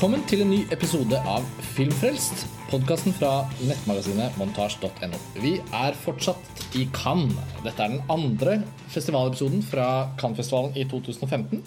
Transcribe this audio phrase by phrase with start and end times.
[0.00, 1.44] Velkommen til en ny episode av
[1.74, 5.18] Filmfrelst, podkasten fra nettmagasinet montasj.no.
[5.44, 7.36] Vi er fortsatt i Cannes.
[7.66, 8.54] Dette er den andre
[8.94, 11.60] festivalepisoden fra Cannes-festivalen i 2015.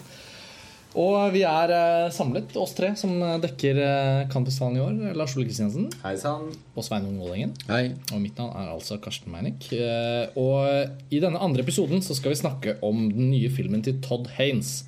[0.98, 3.14] Og vi er eh, samlet, oss tre som
[3.46, 5.16] dekker eh, Cannes-festivalen i år.
[5.22, 6.50] Lars Ole Kristiansen Hei sann.
[6.74, 7.54] og Sveinung Vålengen.
[7.70, 7.92] Hei.
[8.10, 9.70] Og mitt navn er altså Karsten Meinick.
[9.78, 14.02] Eh, Og i denne andre episoden så skal vi snakke om den nye filmen til
[14.02, 14.80] Todd Haynes.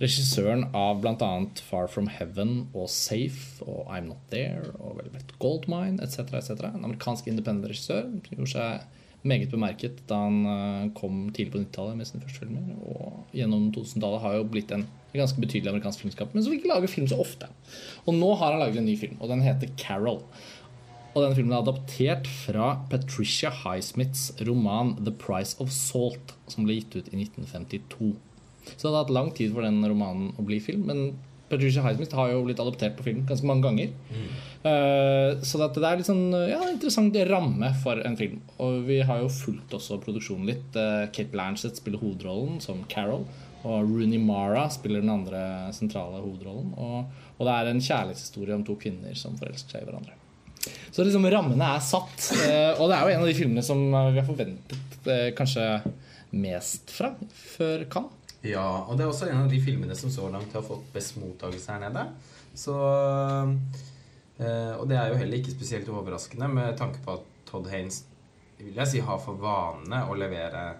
[0.00, 1.30] Regissøren av bl.a.
[1.68, 6.26] Far From Heaven og Safe og I'm Not There og Velvet Goldmine etc.
[6.38, 6.66] etc.
[6.72, 8.08] En amerikansk independent regissør.
[8.10, 12.42] som Gjorde seg meget bemerket da han eh, kom tidlig på 90-tallet med sine første
[12.42, 12.72] filmer.
[12.90, 16.90] Og gjennom 2000-tallet har jo blitt en ganske betydelig amerikansk filmskap, men som ikke lager
[16.90, 17.50] film så ofte.
[18.06, 20.22] Og nå har han laget en ny film, og den heter Carol.
[21.12, 26.80] Og denne filmen er adaptert fra Patricia Highsmiths roman 'The Price of Salt', som ble
[26.80, 28.14] gitt ut i 1952.
[28.64, 31.04] Så det hadde hatt lang tid for den romanen å bli film, men
[31.52, 33.90] Patricia Highsmith har jo blitt adoptert på film ganske mange ganger.
[34.64, 38.38] Eh, så det er litt sånn ja, interessant ramme for en film.
[38.62, 40.78] Og vi har jo fulgt også produksjonen litt.
[40.78, 43.26] Eh, Kate Blanchett spiller hovedrollen som Carol.
[43.62, 45.42] Og Rooney Mara spiller den andre
[45.76, 46.72] sentrale hovedrollen.
[46.78, 50.16] Og, og det er en kjærlighetshistorie om to kvinner som forelsker seg i hverandre.
[50.94, 52.30] Så liksom rammene er satt.
[52.46, 55.68] eh, Og det er jo en av de filmene som vi har forventet kanskje
[56.32, 57.12] mest fra
[57.58, 58.18] før Cannes.
[58.42, 61.18] Ja, og det er også en av de filmene som så langt har fått best
[61.20, 62.06] mottakelse her nede.
[62.58, 62.74] Så
[64.38, 68.04] eh, Og det er jo heller ikke spesielt overraskende med tanke på at Todd Haynes
[68.62, 70.72] vil jeg si har for vane å levere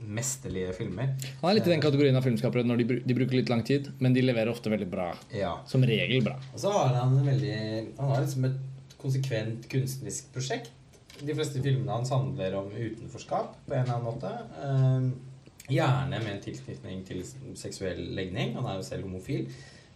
[0.00, 1.12] mesterlige filmer.
[1.42, 3.90] Han er litt i den kategorien av filmskapere når de, de bruker litt lang tid,
[4.00, 5.10] men de leverer ofte veldig bra.
[5.34, 5.58] Ja.
[5.68, 6.38] Som regel bra.
[6.54, 7.56] Og så har han en veldig
[7.98, 10.72] Han har liksom et konsekvent kunstnerisk prosjekt.
[11.20, 14.30] De fleste filmene hans handler om utenforskap på en eller annen måte.
[15.70, 17.22] Gjerne med en tilknytning til
[17.58, 18.56] seksuell legning.
[18.58, 19.50] Han er jo selv homofil.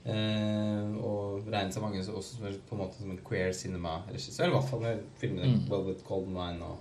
[0.04, 4.50] Uh, og regnes av mange også som, på en måte som en queer cinema-regissør.
[4.50, 5.60] I hvert fall med filmene Mm.
[5.70, 6.78] 'Velvet Goldmine' og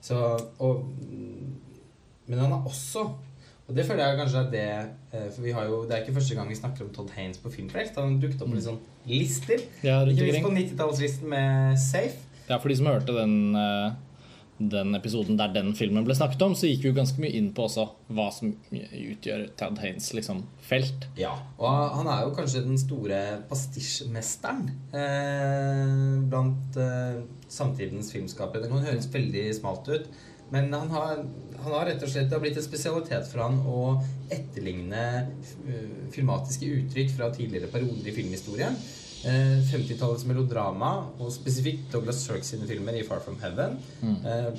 [0.00, 0.84] så, og,
[2.26, 3.08] Men han er også
[3.66, 4.66] og det føler jeg kanskje er det
[5.12, 7.38] uh, For vi har jo, det er ikke første gang vi snakker om Todd Haynes
[7.42, 7.98] på Filmfrelst.
[7.98, 8.78] Han dukket opp på litt sånn
[9.10, 9.64] lister.
[9.82, 12.22] Ja, Ikke minst på 90-tallslisten med Safe.
[12.46, 13.92] Ja, for de som hørte den, eh,
[14.58, 17.50] den episoden der den filmen ble snakket om, så gikk vi jo ganske mye inn
[17.56, 17.86] på også
[18.16, 21.08] hva som utgjør Tad Haynes liksom, felt.
[21.20, 27.20] Ja, og han er jo kanskje den store pastisjmesteren eh, blant eh,
[27.52, 28.64] samtidens filmskapere.
[28.64, 30.08] Det kan høres veldig smalt ut,
[30.54, 31.24] men han har,
[31.60, 33.80] han har rett og slett Det har blitt en spesialitet for han å
[34.32, 35.06] etterligne
[35.66, 38.78] eh, filmatiske uttrykk fra tidligere perioder i filmhistorien.
[39.24, 43.78] Eh, 50-tallets melodrama, og spesifikt Douglas Sirk sine filmer i Far From Heaven.
[44.04, 44.50] Eh,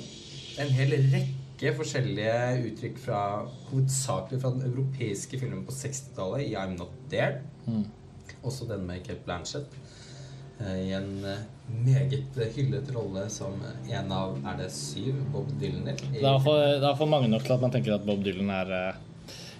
[0.58, 2.34] en hel rekke forskjellige
[2.68, 3.20] uttrykk fra
[3.70, 7.40] hovedsakelig fra den europeiske filmen på 60-tallet, i I'm Not There.
[8.42, 9.72] Også den med Kate Blanchett.
[10.60, 11.44] eh, I en eh,
[11.86, 15.94] meget hyllet rolle som en av Er det syv Bob Dylaner?
[16.12, 19.04] Det er i mange nok til at man tenker at Bob Dylan er eh,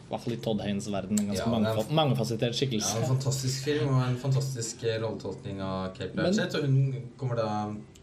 [0.08, 2.94] i hvert fall i Todd Haynes' verden en ganske Ja, det mangefasitert skikkelse.
[2.96, 6.56] Ja, en fantastisk film og en fantastisk eh, rolletolkning av Kate Blanchett.
[6.56, 7.48] og hun kommer da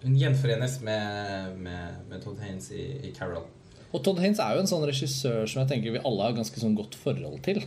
[0.04, 3.48] Hun gjenforenes med, med, med Todd Haynes i, i Carol.
[3.90, 6.62] Og Todd Haynes er jo en sånn regissør som jeg tenker vi alle har ganske
[6.62, 7.64] sånn godt forhold til.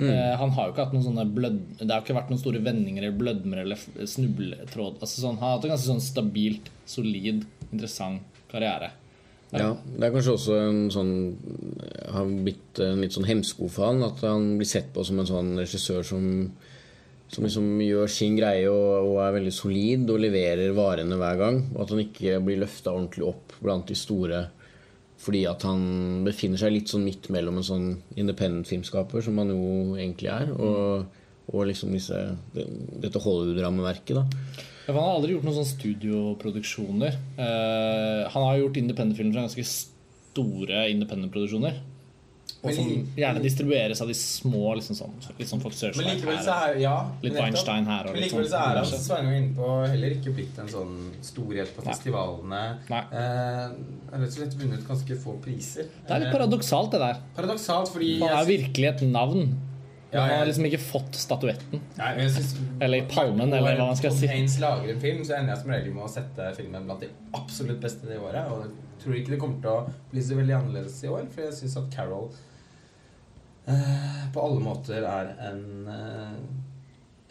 [0.00, 1.58] Eh, han har jo ikke hatt noen sånne blød...
[1.82, 5.02] Det har ikke vært noen store vendinger eller blødmer eller snubletråd.
[5.02, 8.92] Altså sånn, han har hatt en ganske sånn stabilt, solid, interessant karriere.
[9.52, 11.10] Ja, Det er kanskje også en sånn
[12.12, 15.28] har blitt en litt sånn hemsko for han At han blir sett på som en
[15.28, 16.24] sånn regissør som,
[17.28, 21.60] som liksom gjør sin greie og, og er veldig solid og leverer varene hver gang.
[21.74, 24.42] Og at han ikke blir løfta ordentlig opp blant de store
[25.22, 27.84] fordi at han befinner seg litt sånn midt mellom en sånn
[28.18, 31.04] independent filmskaper, som han jo egentlig er, og,
[31.52, 32.18] og liksom disse,
[32.56, 34.18] dette Hollywood-rammeverket.
[34.18, 34.24] da
[34.86, 37.16] Ja, han har aldri gjort noen sånne studioproduksjoner.
[37.38, 41.80] Uh, han har gjort independent-filmer fra ganske store independent-produksjoner.
[42.62, 46.54] Og som gjerne distribueres av de små, liksom sånn, litt sånn Fox Men likevel så
[46.68, 47.48] er ja, Litt nettopp.
[47.48, 49.00] Weinstein her og Men likevel sånn så er han diverse.
[49.00, 50.92] som Sveinung inne på heller ikke blitt en sånn
[51.26, 52.60] storhet på festivalene.
[52.92, 53.00] Nei.
[53.18, 53.64] Eh,
[54.12, 55.90] har rett og slett vunnet ganske få priser.
[56.06, 57.18] Det er litt Eh, paradoksalt, det der.
[57.34, 59.58] paradoksalt, fordi Han er virkelig et navn.
[60.12, 61.80] Han har liksom ikke fått statuetten.
[61.96, 62.52] Nei, synes,
[62.84, 64.28] Eller palmen, eller hva man skal si.
[64.28, 67.08] Når lager en film, så ender jeg som regel med å sette filmen blant de
[67.38, 68.50] absolutt beste det året.
[68.52, 71.46] Og jeg tror ikke det kommer til å bli så veldig annerledes i år, for
[71.46, 72.28] jeg syns at Carol
[73.72, 75.64] eh, på alle måter er en,
[75.96, 76.38] eh,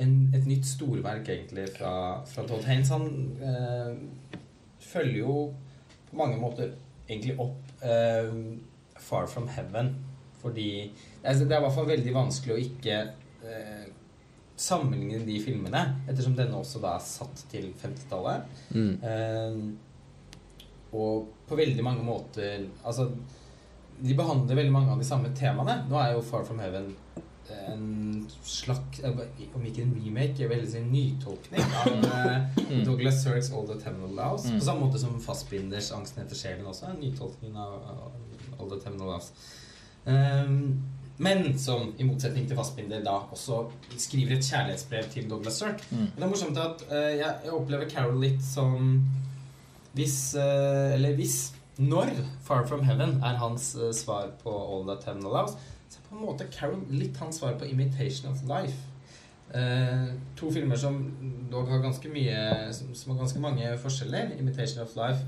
[0.01, 1.93] en et nytt storverk, egentlig, fra,
[2.33, 2.89] fra Todd Haynes.
[2.89, 3.07] Han
[3.45, 4.39] eh,
[4.81, 5.35] følger jo
[6.09, 6.73] på mange måter
[7.07, 8.33] egentlig opp eh,
[8.97, 9.93] Far From Heaven.
[10.41, 10.69] Fordi
[11.23, 12.97] altså, Det er i hvert fall veldig vanskelig å ikke
[13.45, 13.85] eh,
[14.61, 18.51] sammenligne de filmene, ettersom denne også da er satt til 50-tallet.
[18.75, 18.93] Mm.
[19.11, 19.61] Eh,
[20.91, 23.05] og på veldig mange måter Altså,
[24.01, 25.85] de behandler veldig mange av de samme temaene.
[25.87, 26.89] Nå er jo Far From Heaven
[27.51, 29.01] en slags
[29.53, 33.77] Om ikke en remake, jeg vil si en nytolkning av eh, Douglas Sirks All the
[33.81, 34.45] Terminal Laws.
[34.47, 34.59] Mm.
[34.59, 37.75] På samme måte som Fassbinders Angsten etter sjelen også er en nytolkning av
[38.59, 39.31] All the Terminal Laws.
[40.05, 40.81] Um,
[41.21, 43.67] men som i motsetning til fastbinder da også
[44.01, 45.83] skriver et kjærlighetsbrev til Douglas Sirk.
[45.91, 46.07] Mm.
[46.15, 49.03] Det er morsomt at uh, jeg, jeg opplever Carol litt som
[49.93, 55.05] Hvis uh, Eller hvis Når Far From Heaven er hans uh, svar på All That
[55.05, 55.53] Heaven Allows,
[55.89, 58.87] så er på en måte Carol litt hans svar på Imitation of Life.
[60.39, 60.95] To filmer som
[61.51, 64.37] dog har ganske mye Som, som har ganske mange forskjeller.
[64.39, 65.25] Imitation of Life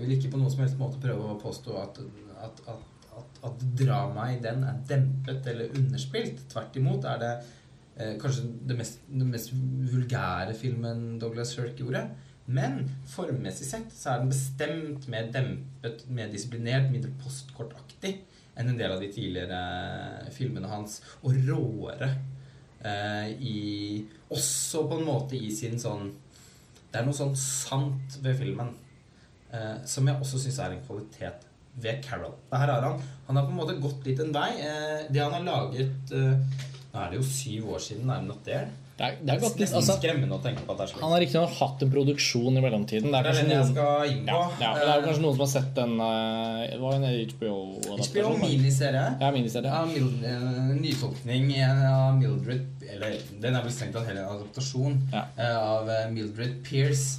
[0.00, 2.00] vil ikke på noen som helst måte prøve å påstå at,
[2.40, 6.44] at, at, at, at dramaet i den er dempet eller underspilt.
[6.52, 7.32] Tvert imot er det
[7.96, 9.52] eh, kanskje det mest, mest
[9.92, 12.06] vulgære filmen Douglas Hirk gjorde.
[12.46, 18.20] Men formmessig sett så er den bestemt mer dempet, mer disiplinert, mindre postkortaktig
[18.56, 21.00] enn en del av de tidligere filmene hans.
[21.26, 22.12] Og råere.
[22.86, 23.60] Eh, i,
[24.30, 26.10] også på en måte i sin sånn
[26.92, 28.68] Det er noe sånn sant ved filmen
[29.48, 31.45] eh, som jeg også syns er en kvalitet
[31.82, 32.32] ved Carol.
[32.52, 34.50] Her har han Han har på en måte gått litt en vei.
[34.62, 36.34] Eh, det han har laget eh,
[36.94, 38.08] Nå er det jo syv år siden.
[38.08, 38.68] Er.
[38.96, 41.02] Det er, det er godt, altså, skremmende å tenke på at det er slik.
[41.04, 43.10] han har riktignok hatt en produksjon i mellomtiden.
[43.12, 44.38] Det er Det er den jeg noen, skal inn på.
[44.62, 47.50] ja, ja, det er kanskje noen som har sett den eh, Det var en HBO
[47.82, 48.40] HBO-adaptasjon.
[48.46, 49.04] miniserie.
[49.20, 49.68] Ja, miniserie.
[49.74, 54.96] Ja, Mild, eh, nytolkning av Mildred Eller den er vel strengt tatt hele en adaptasjon
[55.12, 55.26] Ja.
[55.36, 57.18] eh, av eh, Mildred Pierce.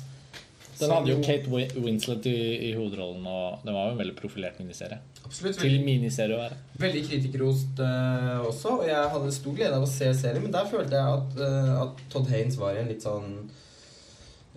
[0.77, 2.38] Den hadde jo Kate Winslet i,
[2.69, 5.00] i hovedrollen, og det var jo en veldig profilert miniserie.
[5.25, 6.57] Absolutt Til miniserie å være.
[6.81, 10.69] veldig kritikerrost uh, også, og jeg hadde stor glede av å se serien, men der
[10.69, 13.31] følte jeg at, uh, at Todd Haynes var i en litt sånn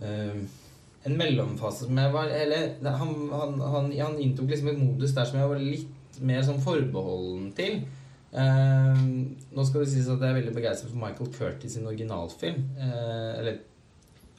[0.02, 0.42] uh,
[1.08, 5.30] En mellomfase som jeg var Eller han, han, han, han inntok liksom et modus der
[5.30, 7.78] som jeg var litt mer sånn forbeholden til.
[8.36, 12.58] Nå skal det sies at jeg er veldig begeistret for Michael Curtis sin originalfilm.
[12.76, 13.62] eller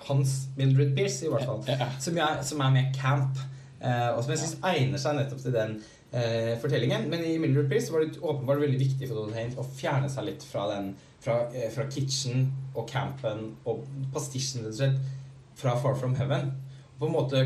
[0.07, 1.63] hans Mildred Pierce, i hvert fall.
[1.67, 1.89] Ja, ja.
[1.99, 3.39] Som, er, som er mer camp.
[3.81, 5.77] eh, og som jeg syns egner seg nettopp til den
[6.13, 7.07] eh, fortellingen.
[7.11, 10.29] Men i Mildred Pierce var det åpenbart veldig viktig for Donald Haynes å fjerne seg
[10.29, 15.15] litt fra den fra, eh, fra kitchen og campen og pastisjen, rett og slett,
[15.61, 16.51] fra Far From Heaven.
[16.95, 17.43] Og på en måte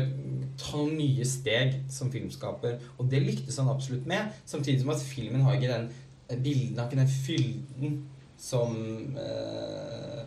[0.60, 2.78] ta nye steg som filmskaper.
[2.98, 4.32] Og det lyktes han absolutt med.
[4.48, 7.98] Samtidig som at filmen har ikke den bildene bilden, har ikke den fylden
[8.38, 8.76] som
[9.16, 10.24] eh,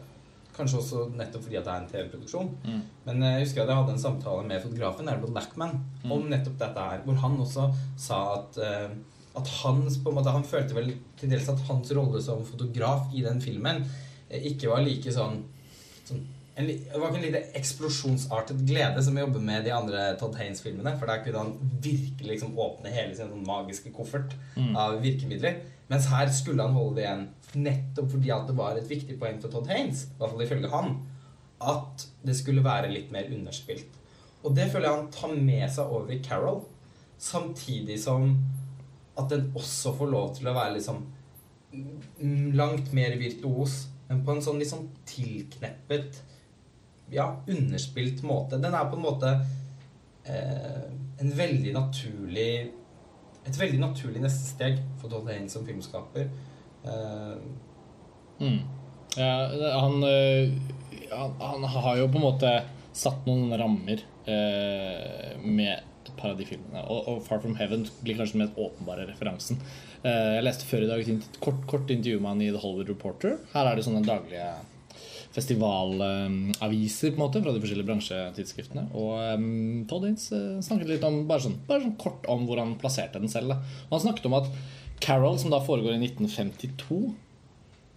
[0.59, 2.49] Kanskje også nettopp fordi at det er en TV-produksjon.
[2.65, 2.81] Mm.
[3.05, 6.11] Men jeg husker at jeg hadde en samtale med fotografen Erlend Lackman Mm.
[6.15, 8.89] om nettopp dette her, hvor han også sa at uh,
[9.39, 10.89] at hans, på en måte, Han følte vel
[11.19, 13.85] til dels at hans rolle som fotograf i den filmen
[14.29, 15.43] eh, ikke var like sånn,
[16.09, 16.23] sånn
[16.57, 20.35] en, Det var ikke en lite eksplosjonsartet glede som å jobbe med de andre Todd
[20.35, 20.95] Haynes-filmene.
[20.99, 24.75] For der kunne han virkelig liksom åpne hele sin sånn magiske koffert Mm.
[24.75, 25.61] av virkemidler.
[25.89, 29.39] Mens her skulle han holde det igjen nettopp fordi at det var et viktig poeng
[29.41, 30.97] for Todd Haynes, i hvert fall ifølge han,
[31.59, 33.97] at det skulle være litt mer underspilt.
[34.43, 36.61] Og det føler jeg han tar med seg over i Carol,
[37.19, 38.31] samtidig som
[39.19, 41.01] at den også får lov til å være liksom
[42.57, 46.21] langt mer virtuos, men på en sånn litt sånn tilkneppet,
[47.13, 48.57] ja, underspilt måte.
[48.61, 49.33] Den er på en måte
[50.25, 50.85] eh,
[51.19, 52.51] en veldig naturlig
[53.49, 56.27] et veldig naturlig neste steg for Todd Haynes som filmskaper.
[56.85, 57.35] Eh,
[58.39, 58.59] Mm.
[59.17, 59.47] Ja,
[59.79, 60.51] han, øh,
[61.11, 62.51] han, han har jo på en måte
[62.95, 66.83] satt noen rammer eh, med et par av de filmene.
[66.87, 69.59] Og, og Far From Heaven blir kanskje den mest åpenbare referansen.
[70.03, 72.91] Eh, jeg leste før i dag et kort, kort intervju med han i The Hollywood
[72.93, 73.39] Reporter.
[73.53, 74.49] Her er det sånne daglige
[75.29, 78.87] festivalaviser på en måte fra de forskjellige bransjetidsskriftene.
[78.97, 82.61] Og um, Todd Haynes uh, snakket litt om bare sånn, bare sånn kort om hvor
[82.61, 83.53] han plasserte den selv.
[83.53, 83.59] Da.
[83.89, 84.49] Og han snakket om at
[85.03, 86.99] Carol, som da foregår i 1952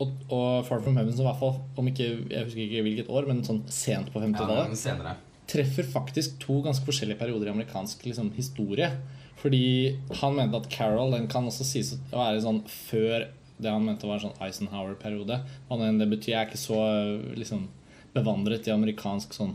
[0.02, 3.10] og, og Far From Heaven, som i hvert fall om ikke, jeg husker ikke hvilket
[3.12, 5.16] år, men sånn sent på 50-tallet, ja,
[5.52, 8.88] treffer faktisk to ganske forskjellige perioder i amerikansk liksom, historie.
[9.42, 13.26] Fordi han mente at Carol den kan også sies å være sånn før
[13.62, 15.38] det han mente var en sånn Eisenhower-periode.
[15.70, 16.80] Det betyr jeg er ikke så
[17.38, 17.66] liksom,
[18.14, 19.54] bevandret i amerikansk sånn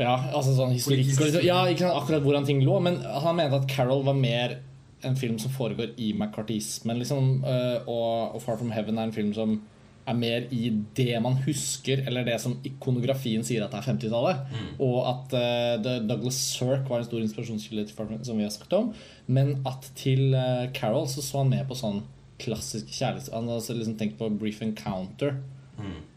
[0.00, 2.78] Ja, altså sånn historikk Ja, ikke sant, akkurat hvordan ting lå.
[2.84, 4.58] Men han mente at Carol var mer
[5.04, 7.44] en film som foregår i McCarthyismen, liksom.
[7.44, 9.60] øh, Og, og Far From Heaven er en film som
[10.06, 14.42] er mer i det man husker, eller det som ikonografien sier at det er 50-tallet.
[14.84, 18.44] Og at uh, Douglas Sirk var en stor inspirasjonskilde til Far From Heaven, som vi
[18.44, 18.92] har snakket om.
[19.26, 22.02] Men at til uh, Carol så så han med på sånn
[22.42, 23.32] klassisk kjærlighet...
[23.32, 25.38] Han har altså liksom tenkt på Brief Encounter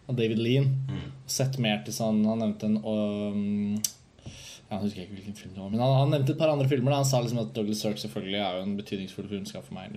[0.07, 0.73] av David Lean.
[1.27, 3.77] Sett mer til sånn Han nevnte en um,
[4.67, 6.91] jeg husker ikke hvilken film det var Men han, han nevnte et par andre filmer.
[6.91, 6.99] Da.
[6.99, 9.95] Han sa liksom at Douglas Sirk selvfølgelig er jo en betydningsfull filmskap for meg.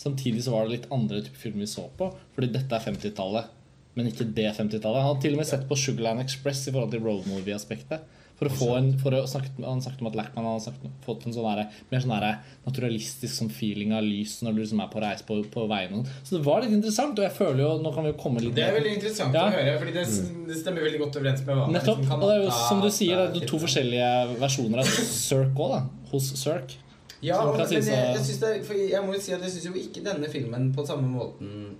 [0.00, 2.10] Samtidig så var det litt andre typer filmer vi så på.
[2.36, 3.54] Fordi dette er 50-tallet,
[3.96, 5.00] men ikke det 50-tallet.
[5.00, 8.04] Han hadde til og med sett på Sugarland Express i forhold til road movie-aspektet.
[8.40, 11.26] For å få en for å snakke, Han snakket om at Lackman hadde snakket, fått
[11.28, 14.88] en sånn der, mer sånn der naturalistisk sånn feeling av lys når du liksom er
[14.94, 16.06] på reis på, på veien.
[16.24, 18.56] Så det var litt interessant, og jeg føler jo Nå kan vi jo komme litt
[18.56, 19.44] Det er veldig interessant Ja.
[19.50, 20.06] å høre, Fordi det,
[20.48, 22.00] det stemmer veldig godt overens med hva Nettopp.
[22.00, 25.68] liksom Og det er jo som du sier, det er to forskjellige versjoner av Cirque
[25.68, 25.76] òg.
[26.14, 26.80] Hos Cirque.
[27.20, 28.50] Ja, og, men jeg, jeg, synes det,
[28.88, 31.74] jeg må jo si at jeg syns jo ikke denne filmen på samme måten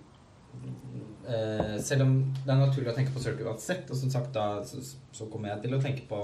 [1.24, 2.14] eh, Selv om
[2.44, 4.82] det er naturlig å tenke på Circle uansett, og som sagt da så,
[5.16, 6.20] så kommer jeg til å tenke på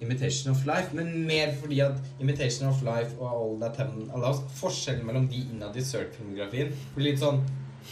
[0.00, 4.42] Imitation of Life, men mer fordi at Imitation of Life og All That Heaven Allows
[4.58, 7.40] Forskjellen mellom de innad i Cirque-filmografien blir litt sånn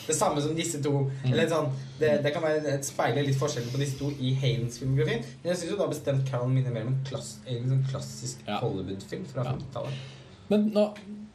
[0.07, 0.93] det samme som disse to.
[1.23, 1.33] Mm.
[1.33, 1.69] Eller sånn,
[2.01, 5.23] det, det kan være et speile litt forskjellen på disse to i Haynes-filmografien.
[5.43, 8.43] Men jeg syns jo da bestemt Carol minner mer om en, klass, en sånn klassisk
[8.49, 8.59] Ja.
[8.65, 9.55] Hollywood-film fra Ja.
[9.55, 10.09] 50-tallet.
[10.51, 10.89] Men nå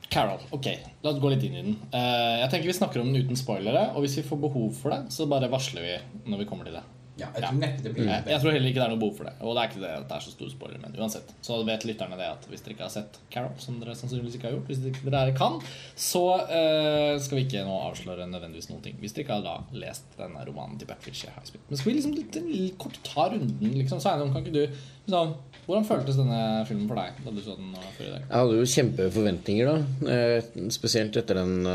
[0.10, 0.68] Carol, ok,
[1.04, 1.76] la oss gå litt inn i den.
[1.94, 4.94] Uh, jeg tenker Vi snakker om den uten spoilere, og hvis vi får behov for
[4.94, 5.98] det, så bare varsler vi
[6.32, 6.86] når vi kommer til det.
[7.20, 9.18] Ja, jeg tror neppe det blir Jeg, jeg tror heller ikke det er noe behov
[9.18, 9.34] for det.
[9.44, 11.34] Og det er ikke det at det er så stor spoiler, men uansett.
[11.46, 14.50] Så vet lytterne det at hvis dere ikke har sett Carol, som dere sannsynligvis ikke
[14.50, 15.60] har gjort, hvis dere dere kan,
[16.00, 18.98] så uh, skal vi ikke nå avsløre nødvendigvis noen ting.
[19.02, 21.66] Hvis dere ikke har da lest denne romanen til Backfish jeg har spilt.
[21.70, 24.02] Men skal vi liksom litt, litt kort ta runden, liksom?
[24.04, 25.38] Sveinung, kan ikke du liksom,
[25.70, 28.24] Hvordan føltes denne filmen for deg da du så den eh, før i dag?
[28.24, 30.14] Jeg hadde jo kjempeforventninger, da.
[30.16, 31.68] Eh, spesielt etter den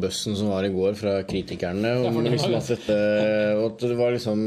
[0.00, 1.98] bøssen som var i går fra kritikerne.
[1.98, 2.96] Om ja, det var liksom at dette
[3.66, 4.40] at det var liksom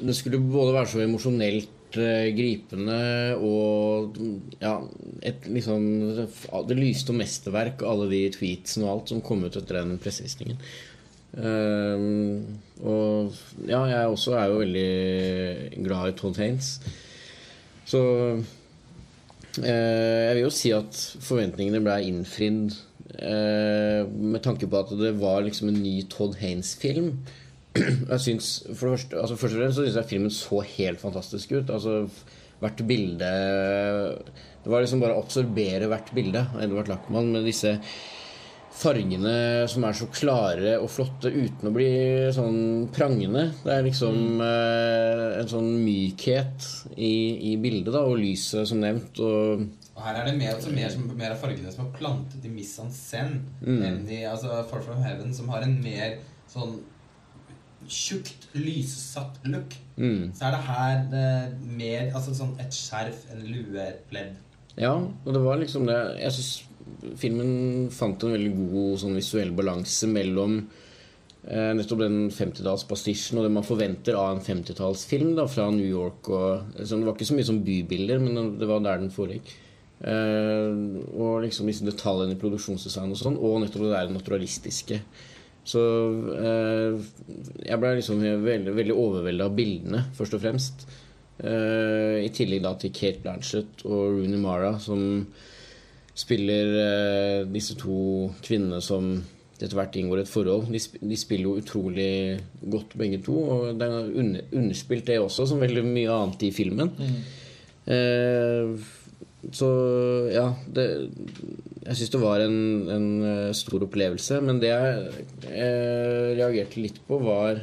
[0.00, 2.98] Det skulle både være så emosjonelt eh, gripende
[3.38, 4.18] og
[4.60, 4.74] ja,
[5.22, 5.86] et liksom
[6.68, 10.58] Det lyste om mesterverk, alle de tweetsene og alt som kom ut etter den pressevisningen.
[11.34, 13.34] Um, og
[13.66, 16.76] ja, jeg også er jo veldig glad i Todd Haines.
[17.84, 18.00] Så
[19.60, 22.76] eh, jeg vil jo si at forventningene ble innfridd
[23.18, 27.12] eh, med tanke på at det var liksom en ny Todd Haines-film.
[28.12, 31.00] Jeg synes, for det første, altså Først og fremst så syns jeg filmen så helt
[31.02, 31.70] fantastisk ut.
[31.74, 32.04] Altså
[32.62, 33.30] Hvert bilde
[34.62, 37.74] Det var liksom bare å absorbere hvert bilde av Edvard Lachmann med disse
[38.74, 41.90] fargene som er så klare og flotte uten å bli
[42.34, 43.44] sånn prangende.
[43.62, 46.66] Det er liksom eh, en sånn mykhet
[46.96, 49.20] i, i bildet, da, og lyset, som nevnt.
[49.22, 49.62] Og
[49.94, 52.50] Og her er det mer, altså mer, som, mer av fargene som er plantet i
[52.50, 53.78] Miss en scène Mm.
[53.86, 56.18] enn i altså, Far From Heaven, som har en mer
[56.50, 56.80] sånn
[57.88, 59.76] tjukt, lyssatt look.
[59.96, 60.32] mm.
[60.36, 61.26] Så er det her det,
[61.78, 64.36] mer altså sånn et skjerf, en lue, et pledd.
[64.74, 66.54] Ja, og det var liksom det Jeg syns
[67.20, 70.56] filmen fant en veldig god sånn visuell balanse mellom
[71.46, 76.28] eh, nettopp den 50-tallspastisjen og det man forventer av en 50-tallsfilm fra New York.
[76.28, 79.54] Og, liksom, det var ikke så mye som bybilder, men det var der den foregikk.
[80.04, 80.74] Eh,
[81.14, 85.00] og liksom disse detaljene i produksjonsdesign og sånn, og nettopp det der naturalistiske.
[85.64, 85.80] Så
[86.36, 86.98] eh,
[87.64, 90.86] jeg ble liksom veldig, veldig overvelda av bildene, først og fremst.
[91.40, 95.24] Eh, I tillegg da til Kate Blanchett og Rooney Mara, som
[96.14, 99.16] spiller eh, disse to kvinnene som
[99.54, 100.68] etter hvert inngår et forhold.
[100.72, 102.10] De, sp de spiller jo utrolig
[102.60, 103.38] godt, begge to.
[103.38, 106.92] Og det er under underspilt, det også, som veldig mye annet i filmen.
[107.86, 108.92] Eh,
[109.52, 109.68] så
[110.32, 110.84] ja det,
[111.84, 114.40] Jeg syns det var en, en eh, stor opplevelse.
[114.44, 117.60] Men det jeg eh, reagerte litt på, var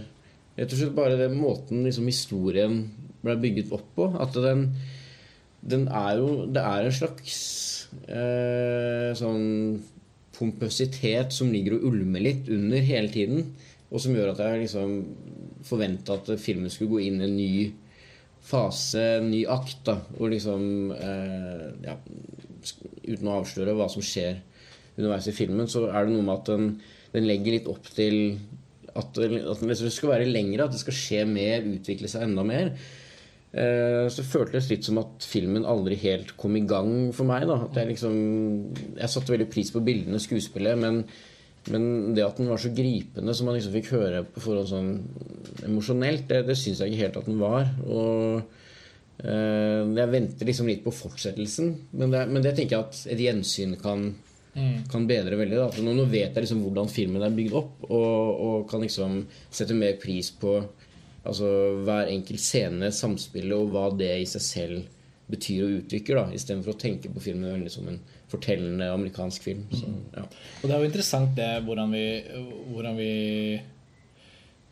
[0.58, 2.84] rett og slett bare den måten liksom, historien
[3.26, 4.12] ble bygget opp på.
[4.22, 4.68] At den,
[5.62, 7.40] den er jo Det er en slags
[8.06, 9.82] eh, sånn
[10.38, 13.52] pompøsitet som ligger og ulmer litt under hele tiden.
[13.92, 14.98] Og som gjør at jeg liksom
[15.68, 17.54] forventa at filmen skulle gå inn i en ny
[18.42, 19.82] fase, en ny akt.
[19.86, 21.98] da, Og liksom eh, ja,
[23.06, 24.40] Uten å avsløre hva som skjer
[24.98, 26.66] underveis i filmen, så er det noe med at den,
[27.14, 28.38] den legger litt opp til
[28.92, 32.74] at, at det skal være lengre, at det skal skje mer, utvikle seg enda mer.
[33.52, 37.48] Eh, Så føltes litt som at filmen aldri helt kom i gang for meg.
[37.76, 38.16] Jeg liksom
[38.96, 41.04] Jeg satte veldig pris på bildene, skuespillet, men,
[41.72, 44.92] men det at den var så gripende, som man liksom fikk høre på forhånd sånn
[45.68, 47.72] emosjonelt, det, det syns jeg ikke helt at den var.
[47.88, 48.60] Og
[49.22, 53.76] jeg venter liksom litt på fortsettelsen, men det, men det tenker jeg at et gjensyn
[53.82, 54.08] kan
[54.92, 55.58] kan bedre veldig.
[55.58, 55.68] Da.
[55.72, 59.22] For nå, nå vet jeg liksom hvordan filmen er bygd opp, og, og kan liksom
[59.48, 60.58] sette mer pris på
[61.24, 61.52] altså,
[61.86, 64.98] hver enkelt scene, samspillet, og hva det i seg selv
[65.32, 68.02] betyr og uttrykker, da, istedenfor å tenke på filmen veldig som en
[68.32, 69.62] fortellende amerikansk film.
[69.72, 70.26] Så, ja.
[70.60, 72.08] Og det er jo interessant det hvordan vi,
[72.72, 73.12] hvordan vi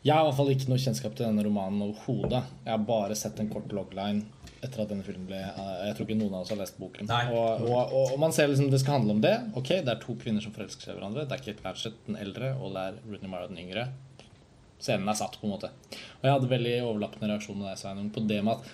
[0.00, 2.42] Jeg har i hvert fall ikke noe kjennskap til denne romanen overhodet.
[2.64, 4.24] Jeg har bare sett en kort logline
[4.60, 7.08] etter at denne filmen ble eh, Jeg tror ikke noen av oss har lest boken.
[7.08, 9.32] Og, og, og, og man ser liksom det skal handle om det.
[9.56, 11.24] Ok, Det er to kvinner som forelsker seg i hverandre.
[11.28, 13.88] Det er Kate Blanchett den eldre, og det er Rooney Mara den yngre.
[14.80, 15.72] Scenen er satt, på en måte.
[16.20, 18.70] Og jeg hadde veldig overlappende reaksjon med deg, Sveinung, på det med at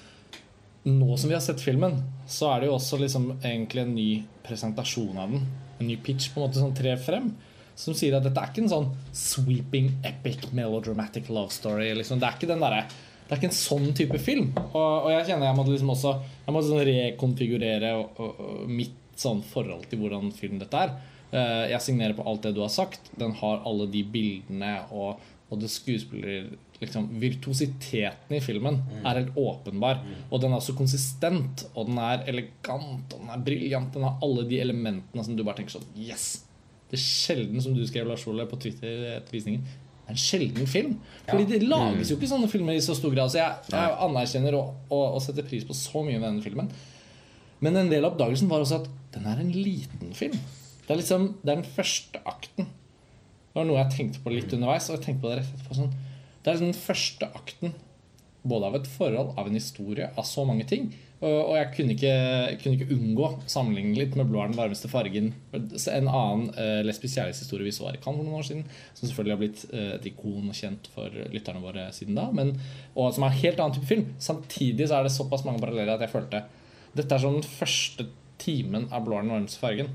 [0.86, 1.96] nå som vi har sett filmen,
[2.30, 4.10] så er det jo også liksom egentlig en ny
[4.46, 5.48] presentasjon av den.
[5.80, 7.32] En ny pitch på en måte som trer frem.
[7.76, 11.90] Som sier at dette er ikke en sånn sweeping, epic, melodramatic love story.
[11.98, 12.22] Liksom.
[12.22, 12.86] Det er ikke den derre
[13.26, 14.52] det er ikke en sånn type film.
[14.68, 16.12] Og, og jeg kjenner jeg måtte liksom også
[16.47, 20.92] Jeg måtte sånn rekonfigurere og, og, mitt sånn forhold til hvordan film dette er.
[21.35, 23.11] Eh, jeg signerer på alt det du har sagt.
[23.18, 29.40] Den har alle de bildene og, og det skuespiller liksom, Virtuositeten i filmen er helt
[29.40, 30.04] åpenbar.
[30.30, 33.90] Og den er også konsistent, og den er elegant, og den er briljant.
[33.97, 36.45] Den har alle de elementene som du bare tenker sånn Yes!
[36.87, 39.66] Det er sjelden, som du skrev, Lars Ole, på Twitter etter visningen
[40.06, 40.98] en sjelden film.
[41.26, 43.32] Fordi det lages jo ikke sånne filmer i så stor grad.
[43.32, 46.70] Så jeg, jeg anerkjenner og, og, og setter pris på så mye med denne filmen.
[47.64, 50.36] Men en del av oppdagelsen var også at den er en liten film.
[50.86, 52.68] Det er liksom, det er den første akten.
[52.68, 54.90] Det var noe jeg tenkte på litt underveis.
[54.90, 57.76] Og jeg tenkte på Det rett etterpå sånn Det er liksom den første akten
[58.46, 60.92] både av et forhold, av en historie, av så mange ting.
[61.25, 62.14] Og, jeg kunne ikke,
[62.61, 65.30] kunne ikke unngå å sammenligne litt med 'Blå er den varmeste fargen'.
[65.54, 68.66] En annen uh, lesbisk kjærlighetshistorie vi så her i Cannes for noen år siden.
[68.92, 72.28] Som selvfølgelig har blitt uh, et ikon og kjent for lytterne våre siden da.
[72.37, 72.52] Men,
[72.94, 74.11] og som er en helt annen type film.
[74.20, 76.44] Samtidig så er det såpass mange paralleller at jeg følte
[76.96, 78.06] dette er sånn den første
[78.40, 79.94] timen av 'Blå er den varmeste fargen'.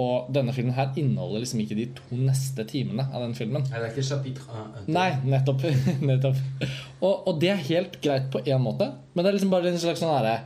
[0.00, 3.62] Og denne filmen her inneholder liksom ikke de to neste timene av den filmen.
[3.70, 4.88] Nei, det er ikke chapitre 1.
[4.90, 5.62] Nei, nettopp.
[6.10, 6.40] nettopp.
[6.98, 9.78] Og, og det er helt greit på én måte, men det er liksom bare en
[9.78, 10.36] slags sånn herre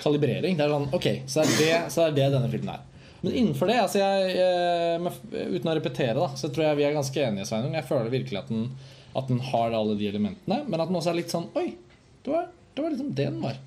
[0.00, 0.56] kalibrering.
[0.56, 2.84] Det er sånn, ok, så er det, så er det denne filmen er.
[3.20, 6.96] Men innenfor det, altså jeg, med, uten å repetere, da, så tror jeg vi er
[6.96, 7.46] ganske enige.
[7.48, 7.76] Sveinung.
[7.76, 8.68] Jeg føler virkelig at den,
[9.16, 11.70] at den har alle de elementene, men at den også er litt sånn Oi,
[12.24, 13.60] det var, det var liksom det den var.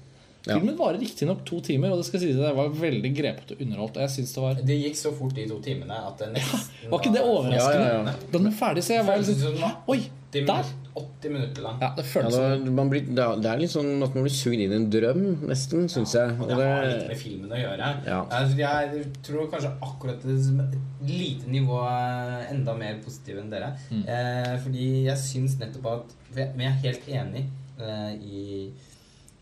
[0.49, 0.57] Ja.
[0.59, 3.61] Filmen varer riktignok to timer, og det skal sies at jeg var veldig grepet og
[3.65, 4.01] underholdt.
[4.03, 6.99] Jeg synes det var Det gikk så fort de to timene at det nesten Var
[7.03, 7.87] ikke det overraskende?
[7.87, 8.13] Ja, ja, ja.
[8.31, 9.99] Da den var ferdig, så jeg var liksom Oi,
[10.31, 10.63] 80 der!
[10.63, 11.77] minutter, 80 minutter lang.
[11.81, 12.63] Ja, det Ja, føltes sånn.
[12.65, 14.75] det, man blir, det er- det er litt sånn at man blir sugd inn i
[14.75, 16.33] en drøm, nesten, syns jeg.
[16.41, 17.87] Og det har litt med filmen å gjøre.
[18.05, 18.19] Ja.
[18.29, 21.79] Altså, jeg tror kanskje akkurat det et lite nivå
[22.51, 23.71] enda mer positiv enn dere.
[23.91, 24.03] Mm.
[24.07, 27.45] Eh, fordi jeg syns nettopp at Men jeg er helt enig
[27.81, 28.71] eh, i,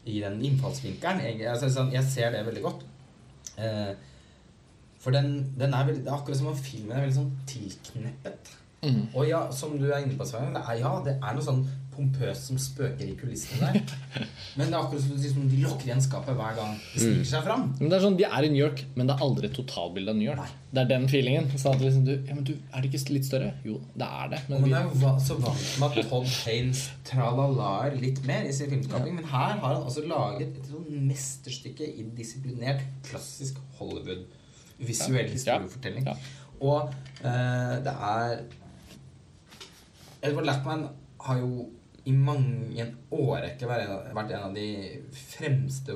[0.08, 1.24] i den innfallsvinkelen.
[1.26, 2.86] Jeg, altså, jeg ser det veldig godt.
[3.58, 3.92] Eh,
[5.00, 8.54] for den, den er veldig, det er akkurat som om filmen er veldig sånn tilkneppet.
[8.84, 9.04] Mm.
[9.14, 11.64] Og ja, som du er inne på, Svein, det er, ja, det er noe sånn
[11.98, 13.96] pompøst som spøker i kulissene der.
[14.58, 17.44] Men det er akkurat som liksom, de lukker igjen skapet hver gang de sniker seg
[17.48, 17.66] fram.
[17.80, 20.14] Men det er sånn, De er i New York, men det er aldri et totalbilde
[20.14, 20.42] av New York.
[20.42, 20.72] Nei.
[20.74, 21.50] Det er den feelingen.
[21.60, 23.52] Sånn liksom, du, ja, men du, Er det ikke litt større?
[23.68, 24.42] Jo, det er det.
[24.50, 28.72] Men, Men er jo så vant med at Todd Haynes tralalaer litt mer i sin
[28.74, 34.26] filmskaping, men her har han altså laget et sånn mesterstykke i disiplinert, klassisk Hollywood
[34.78, 36.06] visuell historiefortelling.
[36.08, 36.16] Ja.
[36.62, 36.94] Og
[37.26, 38.40] eh, det er
[40.26, 40.88] Edward Lackman
[41.28, 41.68] har jo
[42.08, 44.68] i mange en årrekke vært en av- vært en av de
[45.12, 45.96] fremste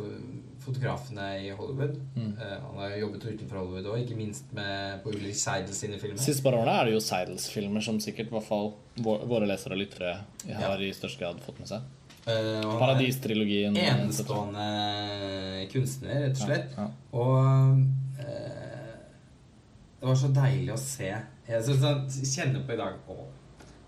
[0.61, 1.95] fotografene i Hollywood.
[2.15, 2.33] Mm.
[2.37, 5.97] Eh, han har jo jobbet utenfor Hollywood òg, ikke minst med, på Ulrik Seidel sine
[6.01, 6.21] filmer.
[6.21, 10.13] Siste par årene er det jo Seidels-filmer som sikkert hvert fall våre lesere og lyttere
[10.59, 11.89] har i størst grad fått med seg.
[12.21, 13.73] Uh, Paradistrilogien.
[13.81, 16.75] enestående kunstner, rett og slett.
[16.77, 17.17] Ja, ja.
[17.17, 17.81] Og
[18.21, 18.97] uh,
[20.01, 21.09] det var så deilig å se.
[21.49, 21.79] Jeg
[22.29, 23.17] kjenner på i dag Å,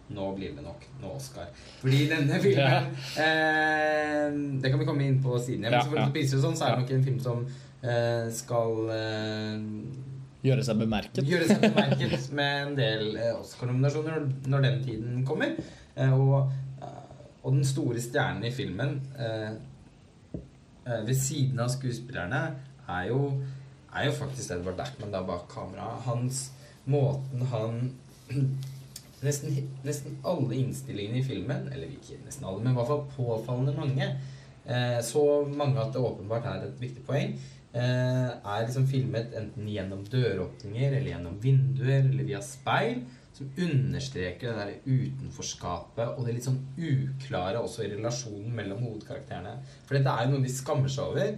[0.10, 1.48] nå blir det nok Nå Oscar.
[1.82, 5.62] Fordi denne filmen eh, Det kan vi komme inn på siden.
[5.62, 6.06] Men Ja, ja.
[6.08, 7.46] og sånn, så er det nok en film som
[7.84, 9.64] eh, skal eh,
[10.44, 11.24] Gjøre seg bemerket.
[11.24, 15.56] gjøre seg bemerket med en del eh, Oscar-nominasjoner når- når den tiden kommer.
[15.96, 17.04] Eh, og, eh,
[17.44, 19.54] og den store stjernen i filmen eh,
[20.86, 22.44] eh, ved siden av skuespillerne
[22.90, 23.22] er jo,
[23.96, 25.94] er jo faktisk Edward Dackman da bak kamera.
[26.06, 26.50] Hans
[26.86, 27.78] Måten han
[29.26, 33.76] nesten, nesten alle innstillingene i filmen, eller ikke nesten alle, men i hvert fall påfallende
[33.78, 34.10] mange,
[34.66, 37.36] eh, så mange at det åpenbart er et viktig poeng,
[37.74, 44.54] eh, er liksom filmet enten gjennom døråpninger eller gjennom vinduer eller via speil, som understreker
[44.54, 49.56] det der utenforskapet og det litt sånn uklare også i relasjonen mellom hovedkarakterene.
[49.88, 51.34] For dette er jo noe de skammer seg over.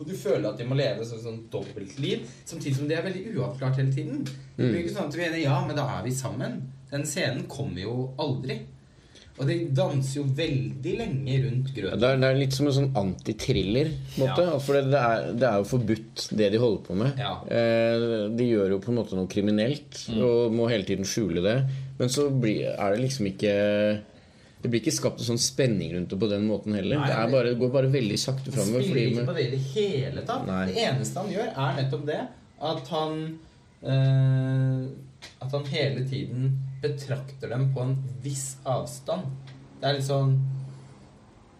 [0.00, 3.34] Og du føler at de må leve sånn, sånn dobbeltliv, samtidig som det er veldig
[3.36, 4.22] uavklart hele tiden.
[4.56, 6.56] Det blir ikke sånn at vi er enige, ja, men da er vi sammen.
[6.90, 8.60] Den scenen kommer jo aldri.
[9.40, 12.00] Og de danser jo veldig lenge rundt Ja, grøten.
[12.02, 13.86] Det er, det er litt som en sånn måte.
[14.20, 14.58] Ja.
[14.60, 17.22] For det, det, er, det er jo forbudt, det de holder på med.
[17.22, 17.32] Ja.
[17.48, 18.04] Eh,
[18.36, 21.56] de gjør jo på en måte noe kriminelt og må hele tiden skjule det.
[22.00, 23.54] Men så blir, er det liksom ikke
[24.60, 27.00] Det blir ikke skapt en sånn spenning rundt det på den måten heller.
[27.00, 28.84] Nei, det, bare, går bare veldig sakte Han framover.
[28.84, 30.44] spiller ikke på det i det hele tatt.
[30.48, 30.64] Nei.
[30.68, 32.20] Det eneste han gjør, er nettopp det
[32.60, 33.22] at han
[33.88, 34.82] eh,
[35.40, 36.50] At han hele tiden
[36.80, 39.28] betrakter dem på en viss avstand.
[39.80, 40.36] Det er litt sånn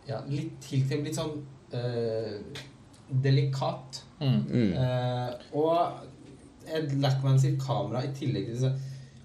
[0.09, 1.37] Ja, litt tilknyttet, Litt sånn
[1.77, 2.63] eh,
[3.11, 4.03] delikat.
[4.21, 4.41] Mm.
[4.51, 4.73] Mm.
[4.77, 8.73] Uh, og Ed Lackman sitt kamera i tillegg til disse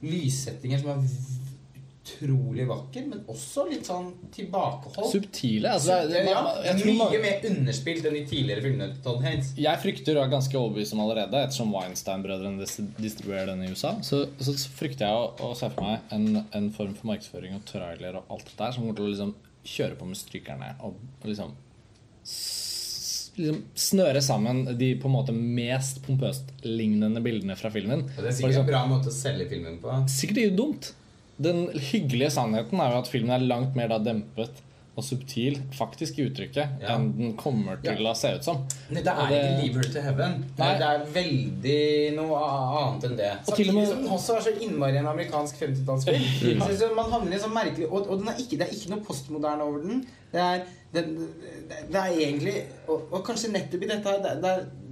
[0.05, 1.01] lyssettinger som er
[2.05, 5.09] utrolig vakker, men også litt sånn tilbakeholdt.
[5.11, 5.71] Subtile.
[5.73, 6.43] Altså, det, ja,
[6.77, 9.53] mye man, mer underspilt enn de tidligere filmene til Todd Haynes.
[9.57, 12.69] jeg frykter, og er ganske overbevist om allerede, ettersom Weinstein-brødrene
[13.01, 16.71] distribuerer den i USA, så, så frykter jeg å, å se for meg en, en
[16.75, 19.97] form for markedsføring og trailer og alt det der som kommer til å liksom kjøre
[19.97, 21.55] på med strykerne og, og liksom
[23.35, 28.05] liksom snøre sammen de på en måte mest pompøst lignende bildene fra filmen.
[28.05, 29.97] Og det er sikkert liksom- en bra måte å selge filmen på.
[30.07, 30.93] Sikkert ikke dumt.
[31.41, 34.63] Den hyggelige sannheten er jo at filmen er langt mer da dempet
[34.95, 36.93] og subtil faktisk i uttrykket Ja.
[36.95, 38.61] enn den kommer til å se ut som.
[38.89, 40.37] Nei, det er det- ikke 'Leaver to Heaven'.
[40.57, 40.77] Nei.
[40.77, 43.31] Det er veldig noe annet enn det.
[43.47, 46.59] Og til og med- som den også er så innmari en amerikansk 50-tallsfilm.
[46.59, 46.95] Ja.
[46.95, 49.61] Man havner i sånn merkelig Og, og den er ikke, det er ikke noe postmoderne
[49.61, 50.07] over den.
[50.31, 51.05] Det er, det,
[51.91, 54.45] det, er egentlig og, og kanskje nettopp i dette her det,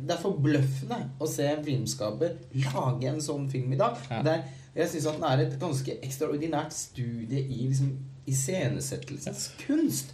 [0.09, 3.95] er, forbløffende å se en filmskaper lage en sånn film i dag.
[4.11, 4.21] Ja.
[4.21, 4.43] Det er,
[4.75, 7.91] jeg syns at den er et ganske ekstraordinært studie i liksom,
[8.27, 10.13] iscenesettelseskunst.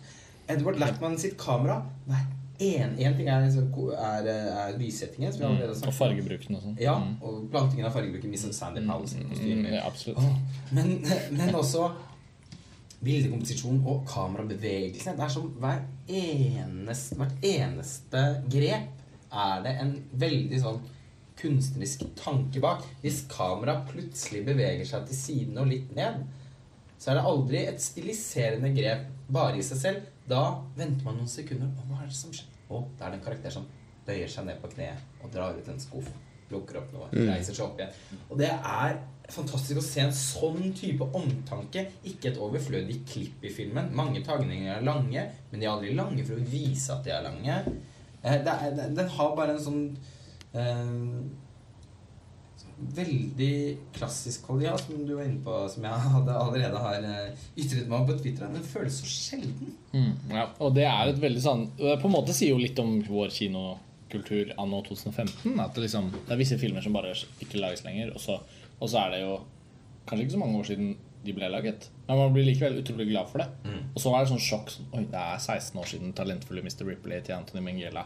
[0.50, 2.20] Edward Lackman sitt kamera Nei,
[2.60, 5.88] en, en ting er, liksom, er, er lyssettingen, som vi allerede har Mm.
[5.88, 6.78] Og fargebruken og sånn.
[6.82, 7.16] Ja, Mm.
[7.22, 10.20] og plantingen av fargebruken Miss Sandy sine Mm, ja, absolutt.
[10.72, 11.06] Men,
[11.38, 11.92] men også
[13.04, 15.16] bildekomposisjon og kamerabevegelsen.
[15.16, 18.90] Det er som hver eneste, hvert eneste grep
[19.32, 20.82] er det en veldig sånn
[21.40, 22.84] kunstnerisk tanke bak.
[23.04, 26.24] Hvis kameraet plutselig beveger seg til siden og litt ned,
[27.00, 30.08] så er det aldri et stiliserende grep bare i seg selv.
[30.30, 30.42] Da
[30.78, 31.70] venter man noen sekunder.
[31.80, 32.50] Og hva er det som skjer?
[32.70, 33.70] Å, det er det en karakter som
[34.06, 36.10] bøyer seg ned på kneet og drar ut en skuff.
[36.50, 38.20] Lukker opp noe, reiser seg opp igjen.
[38.34, 38.96] Og det er
[39.30, 41.84] fantastisk å se en sånn type omtanke.
[42.10, 43.92] Ikke et overflødig klipp i filmen.
[43.96, 47.22] Mange tagninger er lange, men de er aldri lange for å vise at de er
[47.28, 47.60] lange.
[48.24, 49.96] Eh, Det er, det- den har bare en sånn
[52.80, 57.90] veldig klassisk Kolja, som du var inne på, som jeg hadde allerede har eh, ytret
[57.90, 58.48] meg om på Twitter.
[58.54, 59.76] Den føles så sjelden.
[59.94, 60.48] Mm, ja.
[60.64, 64.56] Og det er et veldig sånn På en måte sier jo litt om vår kinokultur
[64.58, 65.60] anno 2015.
[65.60, 68.16] At det, liksom, det er visse filmer som bare ikke lages lenger.
[68.16, 68.40] Og så,
[68.80, 69.38] og så er det jo
[70.10, 71.90] kanskje ikke så mange år siden de ble laget.
[72.08, 73.50] Men man blir likevel utrolig glad for det.
[73.68, 73.82] Mm.
[73.92, 76.86] Og så er det sånn sjokk Oi, det er 16 år siden talentfulle Mr.
[76.88, 78.06] Ripley til Anthony Minghella.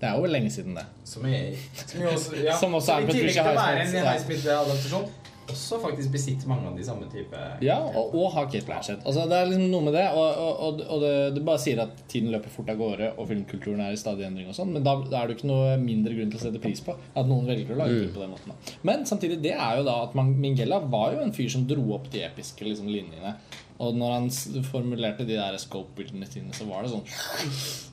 [0.00, 0.86] Det er jo lenge siden, det.
[1.04, 3.44] Som, er, som, også, ja, Som også er Patricia.
[3.52, 5.10] Highsmith-adaptasjon,
[5.50, 9.02] også faktisk besitter mange av de samme type Ja, og, og ha Kate Blanchett.
[9.04, 10.04] Altså, det er liksom noe med det.
[10.14, 13.30] Og, og, og, og det, det bare sier at tiden løper fort av gårde, og
[13.30, 14.50] filmkulturen er i stadig endring.
[14.50, 16.62] og sånn Men da, da er det jo ikke noe mindre grunn til å sette
[16.62, 18.54] pris på at noen velger å lage film på den måten.
[18.54, 18.76] Da.
[18.90, 21.90] Men samtidig, det er jo da at man, Mingella var jo en fyr som dro
[21.98, 23.34] opp de episke liksom, linjene.
[23.80, 24.26] Og når han
[24.68, 27.06] formulerte de der scope-bildene sine, så var det sånn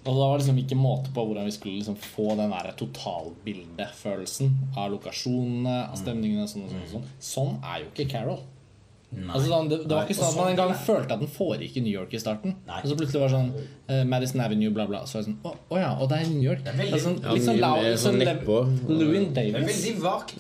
[0.04, 2.74] Og da var det liksom ikke måte på hvordan vi skulle liksom få den der
[2.82, 6.48] totalbildefølelsen av lokasjonene, av stemningene.
[6.52, 7.10] Sånn, og sånn, og sånn.
[7.32, 8.44] sånn er jo ikke Carol.
[9.08, 11.84] Altså, sånn, det, det var ikke sånn at man engang følte at den foregikk i
[11.86, 12.58] New York i starten.
[12.68, 12.82] Nei.
[12.84, 13.54] Og så plutselig var det sånn
[13.88, 15.06] uh, Madison Avenue, bla, bla.
[15.08, 16.66] Så var det sånn Å å ja, og det er New York.
[16.66, 19.00] Det er veldig- er sånn, Ja, sånn sånn.
[19.00, 19.80] Lewin Davis.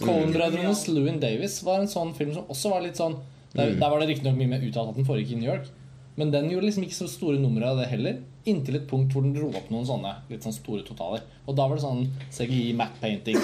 [0.03, 3.15] Coen-brødrenes Lewin Davis var en sånn film som også var litt sånn
[3.55, 5.69] Der, der var det riktignok mye mer uttalt at den foregikk i New York.
[6.17, 8.17] Men den gjorde liksom ikke så store numre av det heller.
[8.49, 11.21] Inntil et punkt hvor den dro opp noen sånne litt sånn store totaler.
[11.45, 13.37] Og da var det sånn CGI, matte painting.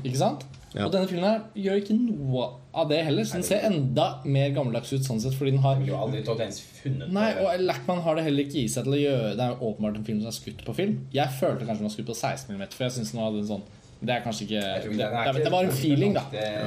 [0.00, 0.46] Ikke sant?
[0.72, 0.86] Ja.
[0.86, 2.46] Og denne filmen her gjør ikke noe
[2.80, 3.26] av det heller.
[3.28, 6.40] Så den ser enda mer gammeldags ut sånn sett fordi den har jo aldri tatt
[6.46, 9.44] ens funnet Nei, og Lackman har det heller ikke i seg til å gjøre Det
[9.44, 10.96] er jo åpenbart en film som er skutt på film.
[11.12, 13.50] Jeg følte kanskje den var skutt på 16 mm, for jeg synes den hadde en
[13.52, 13.68] sånn
[14.02, 16.22] Det er kanskje ikke det, Det, er ikke- det var en feeling, da.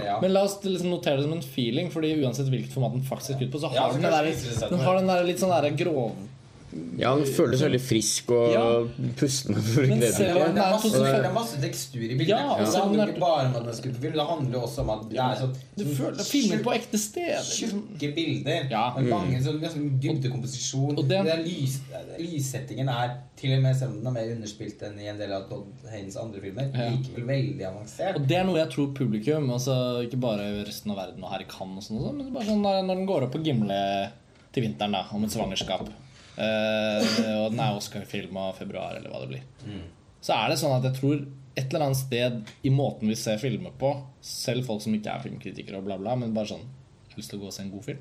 [0.05, 0.19] Ja.
[0.21, 3.31] Men la oss liksom notere det som en feeling, Fordi uansett hvilket format den faktisk
[3.35, 5.39] er skutt på, så Ja, har så den, den, der, den har den der litt
[5.43, 6.13] sånn der grov
[6.99, 8.63] Ja, den føles veldig frisk og Ja.
[9.19, 9.61] pustende.
[9.63, 12.27] For å Men glede selv Det er, masse, det er masse tekstur i bildet.
[12.29, 14.13] Ja, og det altså, handler er- ikke bare om at den skulle på film.
[14.19, 17.39] Det handler også om at det er sånn Du føler filmen på ekte steder.
[17.43, 17.83] Liksom.
[17.99, 18.67] tjukke bilder.
[18.71, 18.83] Ja.
[18.97, 20.97] Med mange sånn liksom, dybdekomposisjon.
[20.97, 21.79] Og den, Det lys,
[22.19, 25.31] lyssettingen er til og med selv om den er mer underspilt enn i en del
[25.35, 26.89] av Todd Haynes andre filmer, Ja.
[26.91, 28.15] likevel veldig avansert.
[28.15, 31.39] Og det er noe jeg tror publikum, altså ikke bare resten av verden og her
[31.41, 34.11] i Cannes, og sånn, men bare sånn når, den går opp på Gimle
[34.53, 35.89] til vinteren da, om et svangerskap,
[36.37, 39.81] og den er Oscar-filma februar, eller hva det blir, Mm.
[40.21, 41.17] så er det sånn at jeg tror
[41.55, 45.19] et eller annet sted i måten vi ser filmer på, selv folk som ikke er
[45.23, 46.65] filmkritikere og bla, bla, men bare sånn
[47.09, 47.99] har lyst til å gå og se en god film,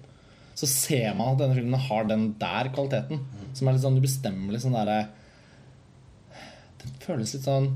[0.54, 3.18] så ser man at denne filmen har den der kvaliteten.
[3.54, 5.08] Som er litt sånn ubestemmelig sånn derre
[6.82, 7.68] Den føles litt sånn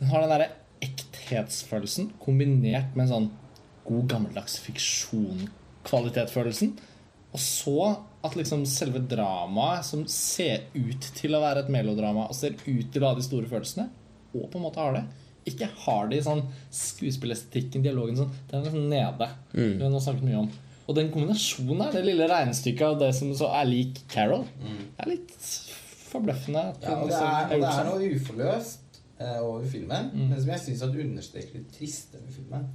[0.00, 0.50] Den har den derre
[0.82, 3.30] ekthetsfølelsen kombinert med en sånn
[3.84, 6.72] god, gammeldags fiksjon-kvalitetfølelsen.
[7.32, 7.76] Og så
[8.26, 12.88] at liksom selve dramaet, som ser ut til å være et melodrama, og ser ut
[12.92, 13.86] til å ha de store følelsene,
[14.34, 15.04] og på en måte har det,
[15.50, 16.42] ikke har det i sånn
[16.74, 18.34] skuespillerestetikken, dialogen sånn.
[18.50, 19.28] Den er liksom nede.
[19.54, 19.62] Mm.
[19.78, 20.50] Det har vi nå snakket mye om.
[20.90, 24.44] Og den kombinasjonen her, det lille regnestykket av det som så er lik Carol,
[24.98, 25.36] er litt
[26.10, 26.64] forbløffende.
[26.82, 30.28] Ja, og det er, og det er noe uforløst eh, over filmen, Mm.
[30.32, 32.66] men som jeg syns understreker det triste med filmen.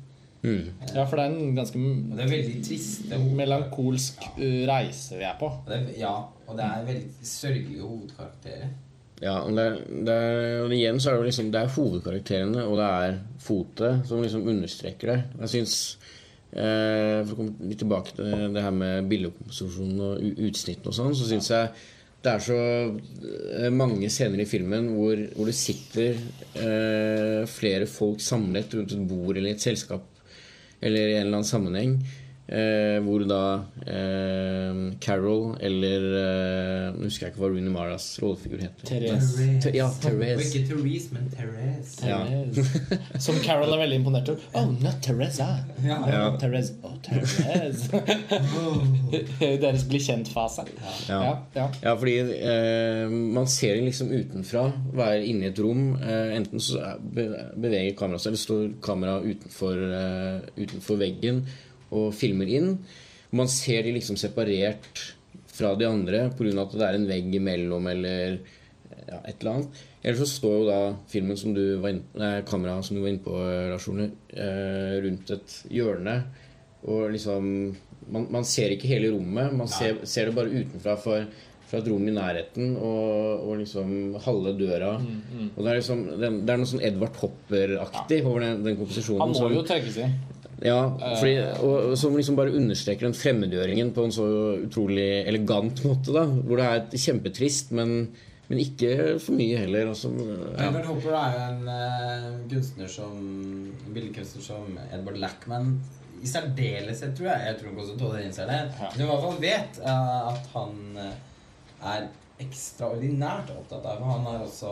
[0.46, 0.66] Mm.
[0.94, 1.80] Ja, for det er en ganske
[2.16, 4.50] det er veldig trist melankolsk ja.
[4.70, 5.50] reise vi er på.
[5.50, 8.74] Og det er, ja, og det er veldig sørgelige hovedkarakterer.
[9.24, 11.70] Ja, og det, er- det er, og igjen så er det jo liksom Det er
[11.72, 15.18] hovedkarakterene og det er fotet som liksom understreker det.
[15.40, 15.76] Jeg syns
[16.52, 21.16] eh, For å komme litt tilbake til det her med bildekomposisjon og utsnitt og sånn,
[21.16, 21.72] så syns jeg
[22.26, 26.16] det er så eh, mange scener i filmen hvor, hvor det sitter
[26.58, 30.08] eh, flere folk samlet rundt et bord eller i et selskap
[30.80, 32.00] eller i en eller annen sammenheng.
[32.46, 33.38] Eh, hvor da
[33.90, 38.86] eh, Carol eller eh, Nå husker jeg ikke hva Rooney Maras rollefigur heter.
[38.86, 39.72] Therese.
[39.74, 40.46] Ja, Therese.
[40.52, 42.06] ikke Therese, men Therese.
[42.06, 42.20] Ja.
[42.30, 43.00] Therese.
[43.26, 44.46] Som Carol er veldig imponert over.
[44.62, 45.48] Oh, not Teresa.
[45.82, 45.98] Ja.
[46.12, 46.22] Ja.
[46.38, 46.76] Therese.
[46.86, 47.90] Oh, Therese.
[49.66, 50.68] Deres bli kjent-fase.
[51.10, 51.18] Ja.
[51.26, 51.68] Ja, ja.
[51.82, 54.68] Ja, fordi eh, man ser det liksom utenfra.
[54.96, 55.96] Være inne i et rom.
[55.98, 57.02] Eh, enten så er-
[57.58, 61.46] beveger kameraet seg, eller står kameraet utenfor, eh, utenfor veggen
[61.92, 62.78] og filmer inn.
[63.36, 65.02] Man ser de liksom separert
[65.56, 66.62] fra de andre pga.
[66.62, 68.40] at det er en vegg imellom eller
[69.08, 69.84] ja, et eller annet.
[70.04, 73.10] Eller så står jo da filmen som du var inn, nei, kameraet som du var
[73.10, 73.34] inne på,
[73.72, 76.24] Lars Ole, eh, rundt et hjørne.
[76.86, 77.76] Og liksom
[78.08, 79.50] Man, man ser ikke hele rommet.
[79.58, 81.24] Man ser, ser det bare utenfra for,
[81.66, 84.92] fra et rom i nærheten og, og liksom halve døra.
[85.02, 88.78] Mm, Og det er liksom det, det er noe sånn Edvard Hopper-aktig over den, den
[88.78, 89.24] komposisjonen.
[89.24, 90.14] Han må som- jo trekkes inn.
[90.64, 90.78] Ja,
[91.20, 94.28] fordi, og, og som liksom bare understreker den fremmedgjøringen på en så
[94.64, 96.14] utrolig elegant måte.
[96.16, 98.08] da Hvor det er kjempetrist, men,
[98.48, 99.92] men ikke for mye heller.
[99.92, 100.70] Altså, ja.
[100.70, 103.20] Edward Hopper er jo en uh, kunstner som
[103.90, 105.74] billedkunstner som Edward Lackman
[106.24, 107.48] i særdeleshet, tror jeg.
[107.50, 108.62] Jeg tror nok også Todd Haynes er det.
[108.80, 111.18] Men i hvert fall vet uh, at han eh,
[111.96, 112.08] er
[112.46, 114.04] ekstraordinært opptatt av.
[114.08, 114.72] Han har også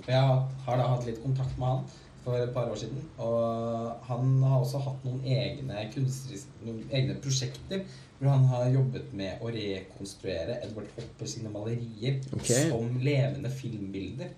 [0.00, 1.84] for Jeg har, har da hatt litt kontakt med han
[2.30, 3.00] for et par år siden.
[3.18, 5.86] Og han har også hatt noen egne
[6.60, 7.84] Noen egne prosjekter
[8.20, 12.68] hvor han har jobbet med å rekonstruere Edward Hopper sine malerier okay.
[12.68, 14.34] som levende filmbilder.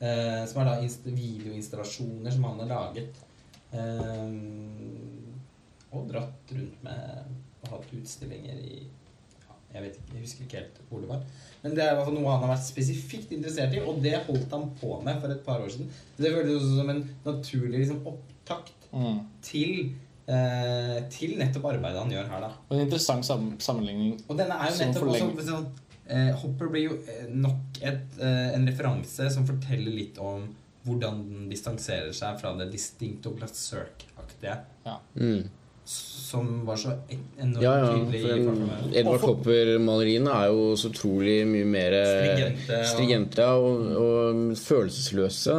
[0.00, 0.76] Eh, som er da
[1.16, 3.18] videoinstallasjoner som han har laget.
[3.74, 4.36] Eh,
[5.90, 8.78] og dratt rundt med og hatt utstillinger i
[9.74, 11.20] Jeg vet ikke, jeg husker ikke helt hvor det var.
[11.62, 14.14] Men det er i hvert fall noe han har vært spesifikt interessert i, og det
[14.26, 15.90] holdt han på med for et par år siden.
[16.16, 19.20] Så det føltes også som en naturlig liksom, opptakt Mm.
[19.46, 19.92] til,
[20.26, 22.48] eh, til nettopp arbeidet han gjør her, da.
[22.68, 24.16] Og en interessant sam sammenligning.
[24.28, 25.68] Og denne er jo Som nettopp også sånn,
[26.08, 30.48] eh, Hopper blir jo eh, nok et, eh, en referanse som forteller litt om
[30.84, 34.58] hvordan den distanserer seg fra det distinkte og Glassirk-aktige.
[35.14, 35.48] Mm.
[35.90, 37.86] Som var så en- enormt Ja, ja.
[37.90, 38.94] tydelig.
[39.00, 45.56] Edvard Hopper-maleriene er jo så utrolig mye mer eh, Stringente, og- stringente og, og følelsesløse.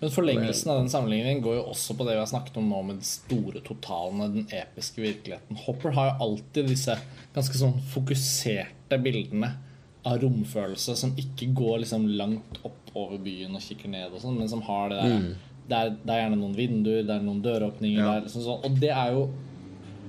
[0.00, 2.82] Men forlengelsen av den sammenligningen går jo også på det vi har snakket om nå
[2.86, 5.58] med de store totalene, den episke virkeligheten.
[5.64, 6.94] Hopper har jo alltid disse
[7.34, 9.50] ganske sånn fokuserte bildene
[10.06, 14.38] av romfølelse som ikke går liksom langt opp over byen og kikker ned og sånn,
[14.38, 15.26] men som har det der
[15.68, 18.06] det, er, det er gjerne noen vinduer, det er noen døråpninger Ja.
[18.14, 19.28] der, er liksom sånn, Og det er jo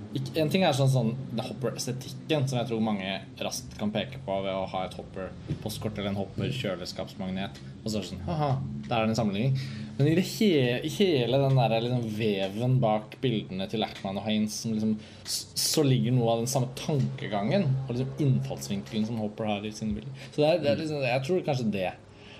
[0.10, 4.38] ikke, En ting er sånn, sånn Hopper-estetikken, som jeg tror mange raskt kan peke på
[4.42, 7.60] ved å ha et Hopper-postkort eller en Hopper-kjøleskapsmagnet.
[7.84, 8.50] Og så er det sånn Haha,
[8.88, 9.60] der er det en sammenligning.
[10.00, 10.50] Men i, det he,
[10.88, 14.94] i hele den der liksom veven bak bildene til Lackman og Haines som liksom,
[15.30, 19.98] så ligger noe av den samme tankegangen og liksom innfallsvinkelen som Hopper har i sine
[19.98, 20.14] bilder.
[20.32, 21.98] Så det er, det er liksom, jeg tror kanskje det er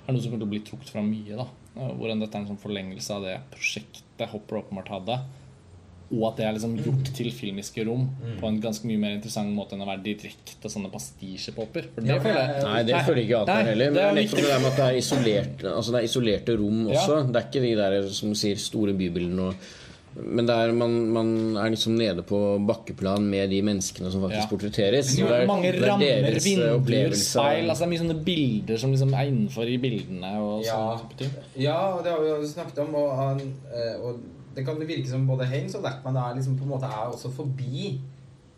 [0.10, 1.36] noe som kommer til å bli trukket fram mye.
[1.38, 1.46] da
[1.98, 5.20] Hvordan dette er en sånn forlengelse av det prosjektet Hopper åpenbart hadde.
[6.10, 8.08] Og at det er liksom gjort til filmiske rom
[8.40, 11.86] på en ganske mye mer interessant måte enn å være direkte sånne pastisjepopper.
[12.02, 12.16] Ja,
[12.66, 13.92] Nei, det føler ikke jeg at er heller.
[13.92, 16.56] Men det er litt det der med at det er, isolert, altså det er isolerte
[16.58, 16.96] rom Ja.
[17.04, 17.20] også.
[17.30, 19.52] Det er ikke de der som sier store bybildene.
[19.52, 19.70] Og,
[20.16, 21.30] men det er, man, man
[21.62, 24.50] er liksom nede på bakkeplan med de menneskene som faktisk Ja.
[24.50, 25.12] portretteres.
[25.16, 28.92] Det er- mange det er rammer, vinduer, speil altså Det er mye sånne bilder som
[28.92, 30.34] liksom er innenfor i bildene.
[30.42, 30.98] Og Ja.
[31.56, 33.40] Ja, det har vi jo snakket om, og, han,
[33.74, 34.20] eh, og
[34.56, 37.32] det kan virke som både Haynes og Lackman er liksom på en måte er også
[37.32, 38.00] forbi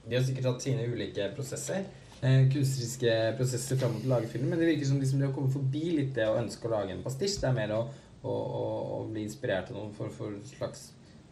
[0.10, 1.84] De har sikkert hatt sine ulike prosesser.
[2.24, 4.50] Eh, kunstneriske prosesser fram mot å lage film.
[4.50, 6.92] Men det virker som liksom de har kommet forbi litt det å ønske å lage
[6.92, 7.40] en pastisj.
[7.40, 7.88] Det er mer å,
[8.24, 8.64] å, å,
[9.02, 10.92] å bli inspirert av noen for, for slags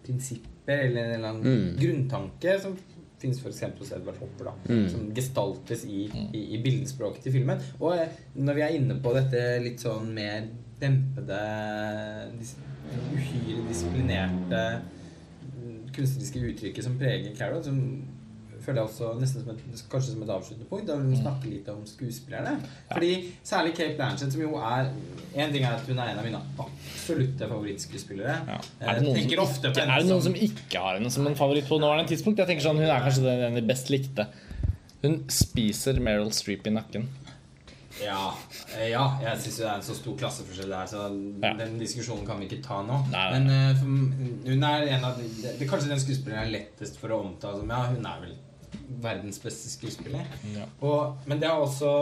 [0.10, 1.76] prinsipper eller en eller annen Mm.
[1.80, 2.76] grunntanke som
[3.20, 3.62] fins f.eks.
[3.80, 4.86] hos Edvard Hopper, da, Mm.
[4.90, 7.60] som gestaltes i, i, i bildespråket til filmen.
[7.80, 10.48] Og eh, når vi er inne på dette litt sånn mer
[10.80, 11.40] dempede,
[12.40, 12.56] dis
[13.14, 14.62] uhyre disiplinerte
[15.44, 17.82] mm, kunstneriske uttrykket som preger Carol, som
[18.64, 20.88] føler jeg også nesten som et, kanskje som et avsluttende punkt.
[20.88, 22.56] Da vil vi snakke litt om skuespillerne.
[22.92, 23.12] Fordi
[23.44, 24.92] særlig Kate Blanchett, som jo er
[25.36, 28.36] En ting er at hun er en av mine absolutte favorittskuespillere.
[28.48, 28.60] Ja.
[28.82, 31.36] Eh, Er det ikke, henne er det noen som- som ikke har henne som en
[31.36, 32.38] favoritt på nåværende tidspunkt?
[32.38, 34.28] Jeg tenker sånn, Hun er kanskje den den best likte.
[35.04, 37.08] Hun spiser Meryl Streep i nakken.
[38.04, 38.34] Ja,
[38.78, 41.06] eh, ja jeg syns det er en så stor klasseforskjell der, så
[41.44, 41.54] Ja.
[41.54, 43.00] den diskusjonen kan vi ikke ta nå.
[43.12, 43.86] Nei, nei, Men uh, for,
[44.50, 47.20] hun er en av de, det, det er kanskje den skuespilleren er lettest for å
[47.26, 48.36] omtale som Ja, hun er vel
[49.04, 50.26] verdens beste skuespiller.
[50.56, 50.66] Ja.
[50.82, 51.94] Og, men det er også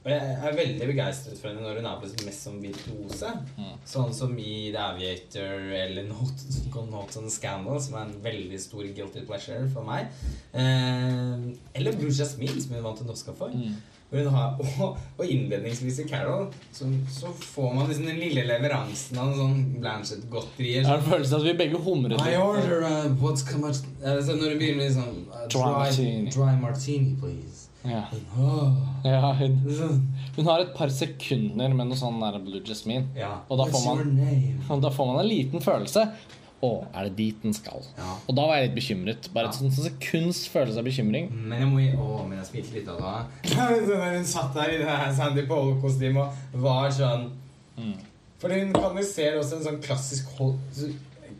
[0.00, 3.32] og Jeg er veldig begeistret for henne når hun er på sitt mest som virtuose.
[3.58, 3.74] Mm.
[3.84, 8.86] Sånn som i The Aviator eller Notes, Notes on Scandal, som er en veldig stor
[8.96, 10.08] guilty pleasure for meg.
[10.56, 13.52] Eh, eller Bruce Jasmine, som hun vant en Oscar for.
[13.52, 13.76] Mm.
[14.10, 19.28] Har, og, og innledningsvis i Carol så, så får man liksom den lille leveransen av
[19.30, 20.80] en sånn Blanchett-godterier.
[20.80, 23.78] Jeg har en følelse av at vi begge humret I order uh, what's come out
[24.02, 26.34] altså, Når det begynner med sånn uh, Dry martini.
[26.34, 27.68] dry martini, please.
[27.86, 28.02] Ja.
[29.06, 30.02] Ja, hun, sånn,
[30.36, 33.06] hun har et par sekunder med noe sånn der Blue Jasmine.
[33.16, 33.30] ja.
[33.48, 36.08] Og da får man- da får man en liten følelse.
[36.62, 37.80] Å, er det dit den skal?
[37.96, 38.14] Ja.
[38.28, 39.28] Og da var jeg litt bekymret.
[39.32, 39.60] Bare et Ja.
[39.62, 41.30] sånt sekunds følelse av bekymring.
[41.32, 42.98] Men jeg må gi Å, men jeg smilte litt av
[43.44, 43.86] det.
[43.88, 46.20] Når hun satt der i det her Sandy Pole-kostymet
[46.54, 47.30] og var sånn
[47.80, 47.94] Mm.
[48.40, 50.28] For hun kanaliserer også en sånn klassisk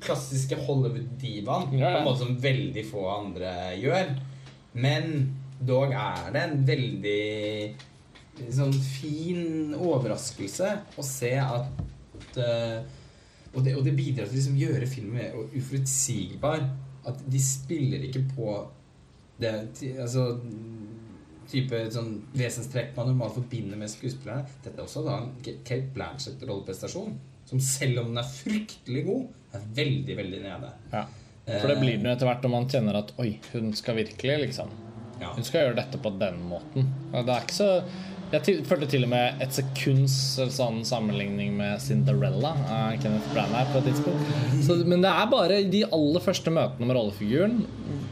[0.01, 1.75] klassiske Hollywood-divaen.
[1.77, 1.97] Ja, ja.
[1.97, 4.15] På en måte som veldig få andre gjør.
[4.73, 7.75] Men dog er det en veldig
[8.57, 12.79] sånn fin overraskelse å se at eh,
[13.55, 16.63] og, det, og det bidrar til liksom å gjøre filmen uforutsigbar.
[17.11, 18.53] At de spiller ikke på
[19.41, 19.55] det
[19.95, 20.35] Altså
[21.51, 24.47] type sånn vesenstrekk man normalt forbinder med skuespillerne.
[24.63, 27.17] Dette er også da en Kate Blanchett-rolleprestasjon.
[27.51, 29.25] Som selv om den er fryktelig god,
[29.57, 30.71] er veldig, veldig nede.
[30.93, 31.03] Ja.
[31.49, 34.37] For det blir den jo etter hvert når man kjenner at oi, hun skal virkelig,
[34.45, 34.71] liksom.
[35.21, 35.33] Ja.
[35.35, 36.87] Hun skal gjøre dette på den måten.
[37.11, 37.73] Og det er ikke så
[38.31, 40.13] Jeg til, følte til og med et sekunds
[40.55, 44.31] sånn sammenligning med Cinderella av Kenneth Branagh på et tidspunkt.
[44.63, 47.57] Så, men det er bare de aller første møtene med rollefiguren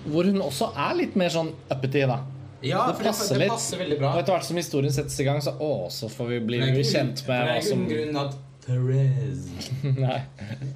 [0.08, 2.18] hvor hun også er litt mer sånn uppity, da.
[2.66, 4.10] Ja, det for passer det, det passer veldig bra.
[4.16, 6.66] Og etter hvert som historien settes i gang, så å, så får vi bli Det
[6.72, 9.70] er ikke kjent med hva Det er som grunn at Therese
[10.04, 10.18] Nei.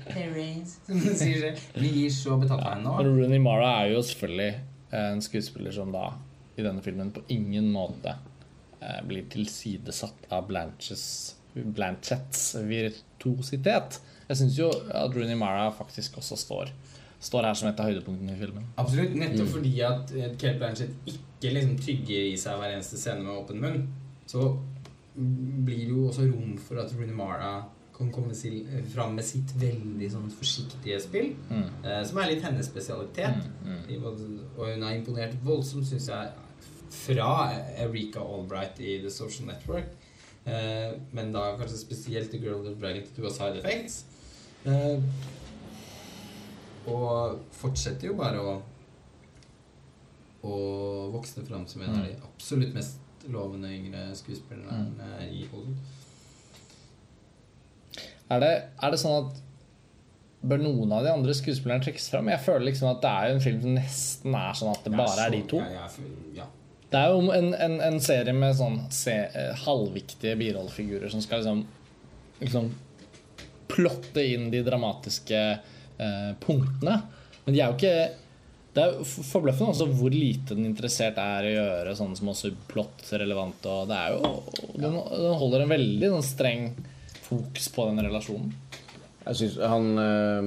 [0.07, 3.09] Therese Som hun sier Vi gir så betalt av henne nå.
[3.09, 4.53] Rooney Mara er jo selvfølgelig
[5.03, 6.13] en skuespiller som da
[6.55, 8.32] i denne filmen på ingen måte eh,
[9.07, 14.01] blir tilsidesatt av Blanches, Blanchetts virtuositet.
[14.29, 16.71] Jeg syns jo at Rooney Mara faktisk også står,
[17.23, 18.65] står her som et av høydepunktene i filmen.
[18.81, 19.15] Absolutt.
[19.19, 23.35] Nettopp fordi at eh, Kate Blanchett ikke liksom tygger i seg hver eneste scene med
[23.37, 23.85] åpen munn,
[24.31, 24.47] så
[25.15, 27.53] blir det jo også rom for at Rooney Mara
[27.93, 28.65] kan komme sil-
[28.95, 31.67] fram med sitt veldig sånn forsiktige spill, Mm.
[31.85, 33.45] eh, som er litt hennes spesialitet.
[33.63, 34.07] Mm, mm.
[34.57, 36.31] Og hun har imponert voldsomt, syns jeg,
[36.93, 37.29] fra
[37.81, 39.89] Erika Albright i The Social Network.
[40.45, 44.05] Eh, men da kanskje spesielt The Girl That Bragged to Side Effects.
[44.67, 44.99] Eh,
[46.91, 48.59] og fortsetter jo bare å
[50.43, 50.55] å
[51.15, 55.77] vokse fram som en av de absolutt mest lovende yngre skuespillerne i Hollywood.
[58.33, 58.49] Er, det,
[58.83, 59.39] er det sånn at
[60.43, 62.27] Bør noen av de andre skuespillerne trekkes fram?
[62.33, 64.93] Jeg føler liksom at det er jo en film som nesten er sånn at det
[64.99, 65.61] bare er de to.
[65.63, 66.47] Ja, ja, for- ja.
[66.93, 71.41] Det er jo en, en, en serie med sånn se, eh, halvviktige birollefigurer som skal
[71.41, 71.63] liksom,
[72.43, 72.73] liksom
[73.73, 76.99] plotte inn de dramatiske eh, punktene.
[77.47, 78.19] Men de er jo ikke
[78.73, 82.53] Det er forbløffende også hvor lite den interessert er i å gjøre sånne som også
[82.71, 83.67] plott relevant.
[83.69, 84.31] Og det er jo
[84.77, 86.69] Den, den holder en veldig sånn streng
[87.23, 88.53] fokus på den relasjonen.
[89.23, 90.47] Jeg syns han øh,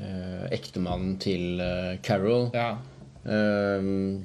[0.00, 2.70] øh, Ektemannen til øh, Carol Ja.
[3.26, 4.20] øh,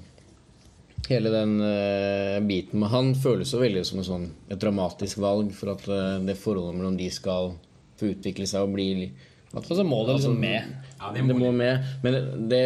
[1.09, 5.51] Hele den uh, biten med han føles jo veldig som en sånn, et dramatisk valg
[5.55, 7.53] for at uh, det forholdet mellom de skal
[7.99, 9.11] få utvikle seg og bli
[9.53, 10.85] at, så må det liksom altså, med.
[10.97, 11.89] Ja, Det må med.
[12.01, 12.15] Men
[12.49, 12.61] det,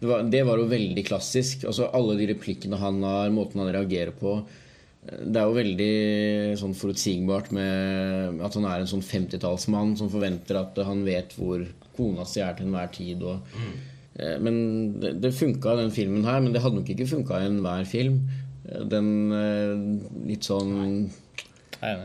[0.00, 1.66] det, var, det var jo veldig klassisk.
[1.68, 4.40] Altså Alle de replikkene han har, måten han reagerer på
[5.06, 5.92] Det er jo veldig
[6.58, 11.62] sånn forutsigbart med at han er en sånn 50-tallsmann som forventer at han vet hvor
[11.94, 13.22] kona si er til enhver tid.
[13.22, 13.92] Og, Eh,
[14.40, 14.56] Men
[15.02, 18.22] det, det funka, den filmen her, men det hadde nok ikke funka i enhver film.
[18.64, 19.72] Eh, Den eh,
[20.30, 21.10] litt sånn
[21.84, 22.04] eh,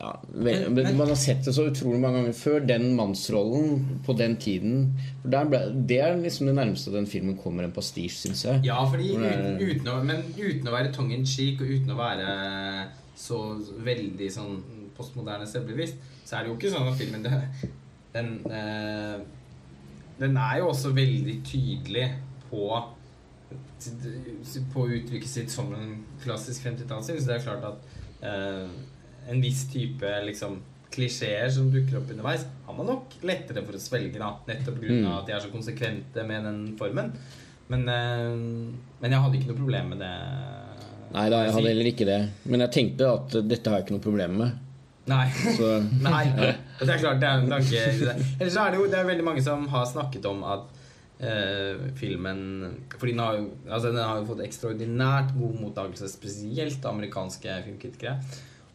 [0.00, 2.58] ja, Man har sett det så utrolig mange ganger før.
[2.66, 4.80] Den mannsrollen på den tiden
[5.22, 8.64] der ble, Det er liksom det nærmeste den filmen kommer en pastisj, syns jeg.
[8.66, 12.00] Ja, fordi uten, uten å, men uten å være tongue in cheek og uten å
[12.00, 12.34] være
[13.18, 13.38] så
[13.82, 14.60] veldig sånn
[14.98, 17.36] postmoderne selvbevisst, så er det jo ikke sånn at filmen det,
[18.14, 19.18] den, eh,
[20.18, 22.08] den er jo også veldig tydelig
[22.50, 22.68] på
[24.72, 25.92] på uttrykket sitt som en
[26.22, 27.20] klassisk 50-tallsfilm.
[27.20, 28.64] Så det er klart at eh,
[29.30, 30.58] en viss type liksom
[30.92, 34.32] klisjeer som dukker opp underveis, har man nok lettere for å svelge, da.
[34.48, 34.94] Nettopp pga.
[34.94, 35.08] Mm.
[35.12, 37.12] at de er så konsekvente med den formen.
[37.68, 38.32] Men, eh,
[39.02, 40.14] men jeg hadde ikke noe problem med det.
[41.08, 42.22] Nei da, jeg hadde heller ikke det.
[42.48, 44.64] Men jeg tenkte at dette har jeg ikke noe problem med.
[45.08, 45.26] Nei.
[45.56, 45.70] Så
[46.04, 49.08] Nei, det er klart det er en tanke Ellers så er det jo det er
[49.08, 50.68] veldig mange som har snakket om at
[51.24, 52.42] eh, filmen
[52.94, 58.18] Fordi den har, jo, altså den har jo fått ekstraordinært god mottakelse, spesielt amerikanske filmkritikere.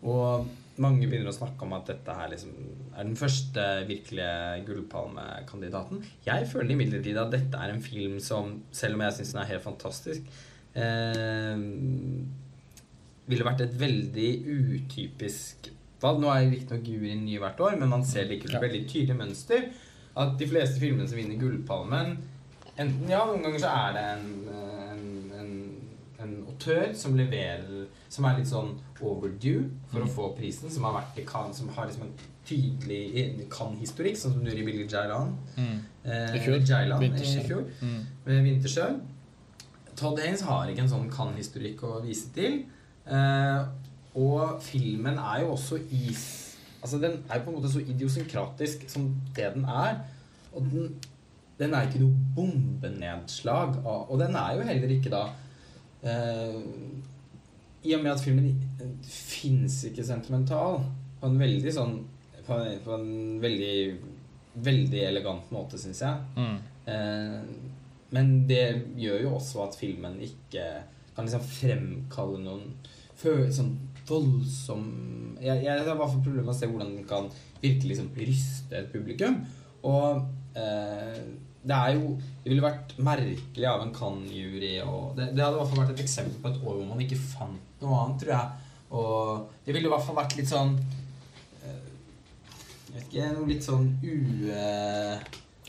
[0.03, 0.49] Og
[0.83, 2.55] mange begynner å snakke om at dette her liksom
[2.97, 6.01] er den første virkelige gullpalmekandidaten.
[6.25, 9.53] Jeg føler imidlertid at dette er en film som, selv om jeg syns den er
[9.53, 10.33] helt fantastisk
[10.75, 11.57] eh,
[13.29, 15.69] ville vært et veldig utypisk
[16.03, 16.19] valg.
[16.21, 19.69] Nå er riktignok juryen ny hvert år, men man ser likevel et veldig tydelig mønster.
[20.19, 22.11] At de fleste filmene som vinner Gullpalmen
[22.77, 24.27] Enten, ja, Noen ganger så er det en,
[24.91, 25.07] en,
[25.39, 25.53] en,
[26.21, 30.69] en autør som leverer Som er litt sånn overdue for å få prisen.
[30.73, 32.13] Som har vært i Cannes, som har liksom en
[32.45, 35.33] tydelig Cannes-historikk, sånn som du gjør i Billy Jailan.
[35.57, 35.77] Mm.
[36.05, 36.59] Eh, I fjor.
[36.67, 37.99] Jailan i fjor Mm.
[38.25, 38.87] med Vintersjø.
[39.95, 42.63] Todd Haynes har ikke en sånn kan-historikk å vise til.
[43.05, 43.65] Eh,
[44.15, 46.23] og filmen er jo også is
[46.83, 49.05] Altså Den er jo på en måte så idiosynkratisk som
[49.35, 50.01] det den er.
[50.51, 50.95] Og den,
[51.59, 53.77] den er ikke noe bombenedslag.
[53.85, 55.21] Og, og den er jo heller ikke da
[56.03, 56.57] eh,
[57.83, 60.81] I og med at filmen fins ikke sentimental
[61.21, 61.95] på en veldig sånn
[62.43, 63.77] På en, på en veldig
[64.53, 66.19] Veldig elegant måte, syns jeg.
[66.37, 66.57] Mm.
[66.85, 67.39] Eh,
[68.13, 68.65] men det
[69.01, 70.65] gjør jo også at filmen ikke
[71.15, 72.75] kan liksom fremkalle noen
[73.17, 73.71] følelser sånn
[74.09, 74.83] voldsom
[75.41, 77.25] Jeg, jeg har i hvert fall problemer med å se hvordan den kan
[77.63, 79.35] virkelig liksom ryste et publikum.
[79.83, 80.05] Og
[80.59, 81.19] eh,
[81.63, 85.59] det er jo Det ville vært merkelig av en Cannes-jury og det, det hadde i
[85.61, 88.33] hvert fall vært et eksempel på et år hvor man ikke fant noe annet, tror
[88.35, 88.47] jeg.
[88.93, 89.13] Og
[89.65, 90.73] det ville i hvert fall vært litt sånn
[91.63, 91.85] eh,
[92.87, 93.87] Jeg vet ikke, noe litt sånn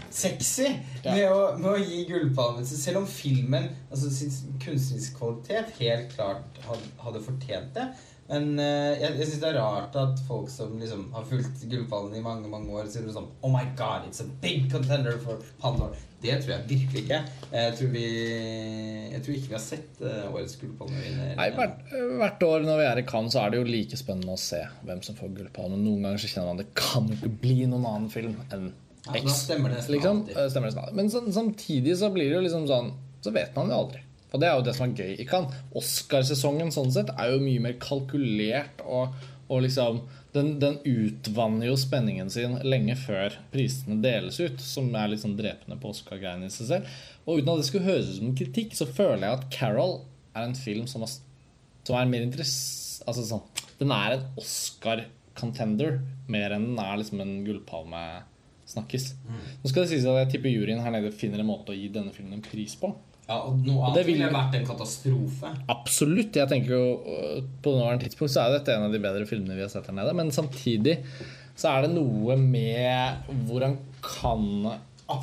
[0.05, 0.67] usexy
[1.05, 1.13] Ja.
[1.15, 2.67] med, å, med å gi Gullpalmen.
[2.67, 4.33] Selv om filmen, altså sin
[4.63, 7.87] kunstnerisk kvalitet, helt klart hadde, hadde fortjent det.
[8.29, 12.17] Men uh, jeg, jeg syns det er rart at folk som liksom har fulgt Gullpalmen
[12.17, 15.91] i mange mange år, sier sånn Oh my God, it's a big contender for Palme.
[16.25, 17.19] Det tror jeg virkelig ikke.
[17.53, 18.05] Jeg tror, vi,
[19.13, 21.35] jeg tror ikke vi har sett uh, årets Gullpalmevinner.
[21.37, 21.83] Nei, hvert,
[22.23, 24.63] hvert år når vi er i Cannes, så er det jo like spennende å se
[24.89, 25.85] hvem som får Gullpalmen.
[25.85, 28.71] Noen ganger så kjenner man det kan jo ikke bli noen annen film enn
[29.05, 29.27] Ja, X.
[29.29, 30.25] da stemmer det liksom.
[30.33, 30.87] Eh, Stemmer det.
[30.97, 34.01] Men samtidig så blir det jo liksom sånn Så vet man jo aldri.
[34.35, 35.55] Og det er jo det som er gøy i Cannes.
[35.79, 39.15] Oscarsesongen sånn sett er jo mye mer kalkulert og,
[39.47, 40.03] og liksom
[40.35, 45.37] den, den utvanner jo spenningen sin lenge før prisene deles ut, som er litt sånn
[45.39, 46.97] drepende på Oscar-greiene i seg selv.
[47.23, 50.01] Og uten at det skulle høres ut som kritikk, så føler jeg at Carol
[50.35, 51.15] er en film som, har,
[51.87, 52.57] som er mer interess...
[53.05, 53.43] Altså sånn
[53.79, 56.01] Den er en Oscar-contender
[56.33, 59.11] mer enn den er liksom en gullpalme-snakkis.
[59.61, 61.91] Nå skal det sies at jeg tipper juryen her nede finner en måte å gi
[61.95, 62.91] denne filmen en pris på.
[63.25, 65.51] Ja, og noe annet det ville vært en katastrofe.
[65.73, 66.37] Absolutt.
[66.37, 69.57] Jeg tenker jo øh, På nåværende tidspunkt så er dette en av de bedre filmene
[69.57, 70.13] vi har sett her nede.
[70.17, 70.99] Men samtidig
[71.57, 74.45] så er det noe med hvordan kan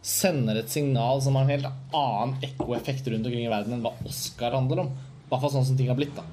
[0.00, 3.92] sender et signal som har en helt annen ekkoeffekt rundt omkring i verden enn hva
[4.08, 4.94] Oscar handler om.
[4.94, 6.16] I hvert fall sånn som ting har blitt.
[6.16, 6.24] da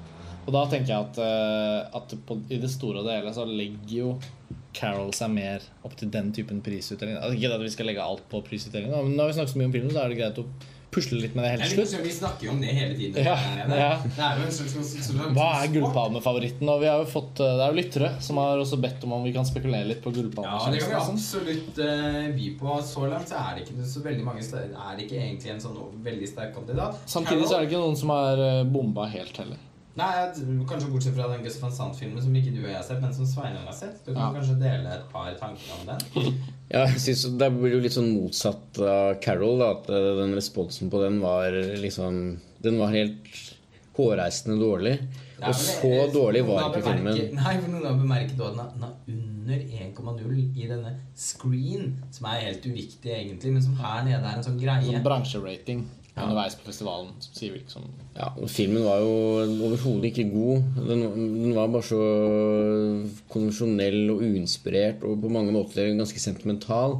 [0.46, 3.44] Og da tenker jeg at, øh, at på, i det store og det hele så
[3.44, 4.14] legger jo
[4.76, 7.16] Carol er mer opp til den typen prisutdeling.
[7.18, 9.70] Altså, ikke at vi skal legge alt på prisutdeling, men når vi snakker så mye
[9.70, 10.48] om filmen, så er det greit å
[10.90, 12.04] pusle litt med det helt til slutt.
[12.04, 13.18] Vi snakker jo om det hele tiden.
[13.24, 13.34] Ja,
[13.68, 13.90] ja.
[14.04, 16.70] det er jo en slags, Hva er gullpalmefavoritten?
[16.72, 19.14] Og vi har jo fått, øh, det er jo lyttere som har også bedt om
[19.18, 22.80] om vi kan spekulere litt på Ja, det kan vi absolutt uh, by på.
[22.88, 25.64] Så langt så er det ikke så veldig mange steder Er det ikke egentlig en
[25.64, 27.00] sånn veldig sterk kandidat.
[27.06, 29.67] Samtidig så er det ikke noen som har øh, bomba helt heller.
[29.98, 30.10] Nei,
[30.70, 33.14] Kanskje bortsett fra den Gus van Sant-filmen som ikke du og jeg har sett, men
[33.16, 33.98] som Sveinung har sett.
[34.06, 34.32] Du kan Ja.
[34.38, 36.38] kanskje dele et par tanker om den?
[36.70, 39.58] Ja, jeg synes Det blir jo litt sånn motsatt av Carol.
[39.58, 43.24] Da, at eh, den responsen på den var liksom Den var helt
[43.98, 44.98] hårreisende dårlig.
[45.40, 47.34] Ja, Og så det- dårlig var ikke filmen.
[47.34, 51.96] Nei, for noen har bemerket at den er den har under 1,0 i denne screen,
[52.12, 54.82] som er helt uviktig egentlig, men som her nede er en sånn greie.
[54.84, 55.86] Sånn bransjerating
[56.24, 59.14] underveis på festivalen liksom Ja, og Filmen var jo
[59.68, 60.66] overhodet ikke god.
[60.88, 62.02] Den, den var bare så
[63.30, 66.98] konvensjonell og uinspirert og på mange måter ganske sentimental.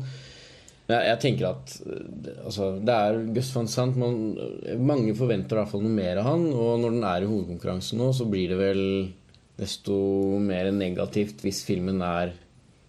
[0.88, 4.18] Men jeg, jeg tenker at eh, altså, det er Gus van Sant man,
[4.80, 6.48] Mange forventer i hvert fall noe mer av han.
[6.54, 8.84] Og når den er i hovedkonkurransen nå, så blir det vel
[9.58, 9.96] desto
[10.38, 12.32] mer negativt hvis filmen er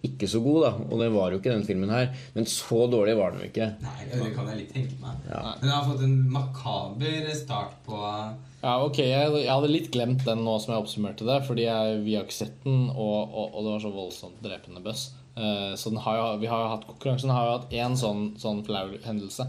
[0.05, 0.71] ikke så god, da.
[0.87, 2.11] Og det var jo ikke den filmen her.
[2.35, 3.69] Men så dårlig var den jo ikke.
[3.83, 5.25] Nei, det kan jeg litt tenke meg.
[5.27, 5.41] Ja.
[5.59, 10.25] Men jeg har fått en makaber start på Ja, ok, jeg, jeg hadde litt glemt
[10.27, 13.53] den nå som jeg oppsummerte det, fordi jeg, vi har ikke sett den, og, og,
[13.53, 15.09] og det var så voldsomt drepende bøss.
[15.39, 18.33] Uh, så den har jo, vi har jo hatt, konkurransen har jo hatt én sånn,
[18.41, 19.47] sånn flau hendelse.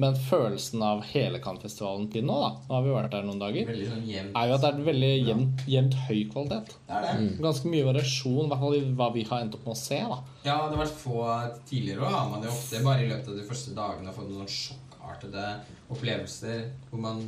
[0.00, 3.68] Men følelsen av hele Cannes-festivalen til nå, da, nå har vi vært der noen dager,
[3.90, 6.72] sånn er jo at det er veldig jevnt, jevnt høy kvalitet.
[6.88, 7.26] Det er det.
[7.44, 10.00] Ganske mye variasjon, i hvert fall i hva vi har endt opp med å se.
[10.00, 11.18] da Ja, det har vært få
[11.68, 12.16] tidligere òg.
[12.16, 14.56] Har man det ofte bare i løpet av de første dagene har fått noen sånn
[14.56, 15.46] sjokkartede
[15.92, 17.20] opplevelser hvor man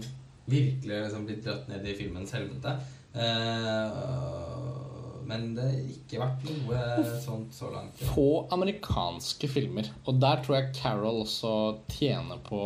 [0.48, 2.78] virkelig liksom blir dratt ned i filmens helvete.
[3.12, 4.83] Eh,
[5.28, 6.80] men det har ikke vært noe
[7.24, 8.02] sånt så langt.
[8.14, 11.54] Få amerikanske filmer, og der tror jeg Carol også
[11.92, 12.60] tjener på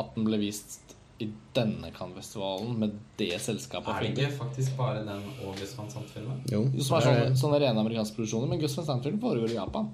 [0.00, 0.80] at den ble vist
[1.22, 5.90] i denne Cannes-festivalen med det selskapet Er det ikke faktisk bare den og Gus van
[5.92, 6.40] Sant-filmen?
[6.50, 9.92] Jo, Som er sånne, sånne rene amerikanske produksjoner, men Gus Van Sant-filmen foregår i Japan.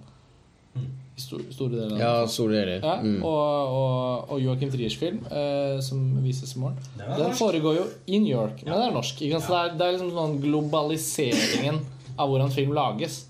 [0.77, 2.29] I stor, store deler av Ja, den.
[2.29, 2.81] store deler.
[2.85, 3.23] Ja, Mm.
[3.25, 7.39] og, og, og Joachim Triers film, eh, som vises i morgen, Den norsk.
[7.39, 9.21] foregår jo i New York, men det er norsk.
[9.23, 9.45] Ikke sant?
[9.45, 11.81] Så det, er, det er liksom sånn globaliseringen
[12.19, 13.27] av hvordan film lages.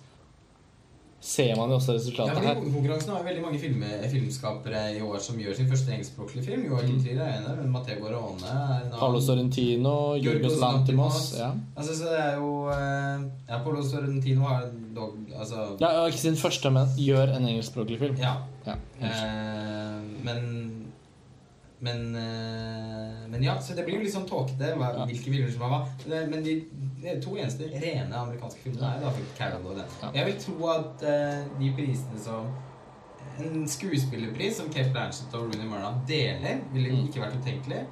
[1.30, 2.46] Ser man jo også Ja, resultatet her.
[2.48, 2.60] her.
[2.74, 6.64] Konkurransen har jo veldig mange film, filmskapere i år som gjør sin første engelskspråklige film.
[6.66, 8.54] Joachim Trier er en men Matteo Guarone.
[8.98, 11.52] Paulo Sorrentino, Jorgos Lantimos ja.
[11.76, 14.66] Altså, så det er jo eh, Ja, Paolo Sorrentino har
[14.96, 18.16] dog Altså ja, Ikke sin første, men gjør en engelskspråklig film.
[18.18, 18.34] Ja.
[18.66, 18.74] Ja.
[19.00, 20.89] Eh, men
[21.80, 25.70] men, eh, men ja, så det blir jo litt sånn tåkete hvilke filmer som er
[25.72, 25.78] hva.
[26.28, 26.56] Men de,
[27.00, 29.94] de to eneste rene amerikanske filmene er da fikk Carol og den.
[30.18, 32.50] Jeg vil tro at eh, de prisene som
[33.40, 37.06] En skuespillerpris som Kate Blanchett og Rooney Mara deler, ville Mm.
[37.08, 37.86] ikke vært utenkelig.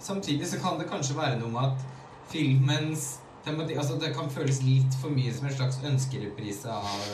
[0.00, 1.84] Samtidig så kan det kanskje være noe med at
[2.32, 7.12] filmens altså Det kan føles litt for mye som en slags ønskereprise av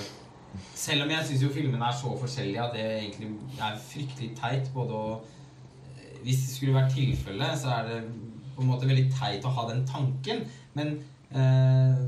[0.74, 3.28] Selv om jeg syns jo filmene er så forskjellige at det egentlig
[3.60, 5.20] er fryktelig teit både å
[6.22, 8.02] Hvis det skulle vært tilfellet, så er det
[8.52, 10.44] på en måte veldig teit å ha den tanken.
[10.76, 10.94] Men
[11.32, 12.04] eh,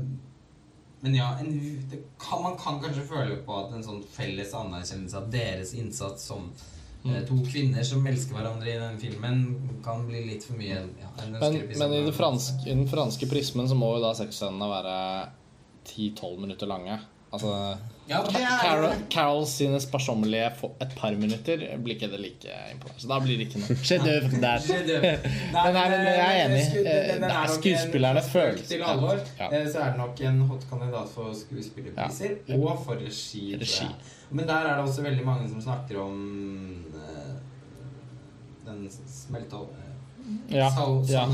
[1.05, 1.51] men ja, en,
[1.91, 6.23] det kan, man kan kanskje føle på at en sånn felles anerkjennelse av deres innsats
[6.31, 6.47] som
[7.05, 9.43] eh, to kvinner som elsker hverandre i den filmen,
[9.85, 10.79] kan bli litt for mye.
[11.03, 14.71] Ja, en Men, men i, franske, i den franske prismen så må jo da sexscenene
[14.71, 14.95] være
[15.91, 16.97] 10-12 minutter lange.
[17.29, 17.53] Altså
[18.07, 18.19] Ja,
[18.61, 20.51] Carol, Carol sine sparsommelige
[20.83, 23.01] et par minutter blir ikke det like imponerende.
[23.01, 24.03] Så da blir det ikke noe sjef
[24.45, 24.67] der.
[25.55, 26.59] Nei, men jeg er enig.
[26.83, 29.47] Eh, det er skuespillerne føles- Til alvor, Ja.
[29.49, 32.59] eh, så er det nok en hot kandidat for skuespillerpriser Ja.
[32.59, 33.57] og for regi.
[33.61, 33.89] Regi.
[34.29, 37.33] Men der er det også veldig mange som snakker om eh,
[38.69, 39.63] den smelta
[40.49, 41.25] Ja, Sal ja.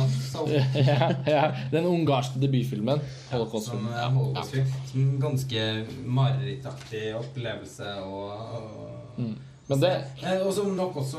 [0.76, 1.44] Ja, ja.
[1.72, 3.00] Den ungarske debutfilmen.
[3.32, 3.92] Holocaust-filmen.
[3.92, 4.10] Ja, ja.
[4.16, 4.74] Holocaust-film.
[4.92, 5.68] Som ganske
[6.06, 8.88] marerittaktig opplevelse og, og
[9.18, 9.36] Mm.
[9.68, 9.90] Men det
[10.46, 11.18] Og som nok også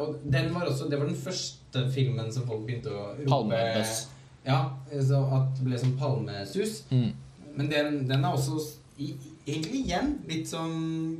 [0.00, 4.08] Og den var også Det var den første filmen som folk begynte å rope Palmebøss.
[4.46, 4.58] Ja,
[4.90, 6.82] så at det ble som palmesus.
[6.90, 7.10] mm.
[7.54, 8.58] Men den, den er også
[8.98, 9.12] i,
[9.46, 10.48] egentlig igjen litt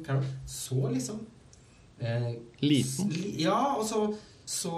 [0.07, 0.25] Carol.
[0.47, 1.21] Så liksom
[2.01, 3.13] eh, Liten.
[3.39, 4.07] Ja, og så
[4.49, 4.73] så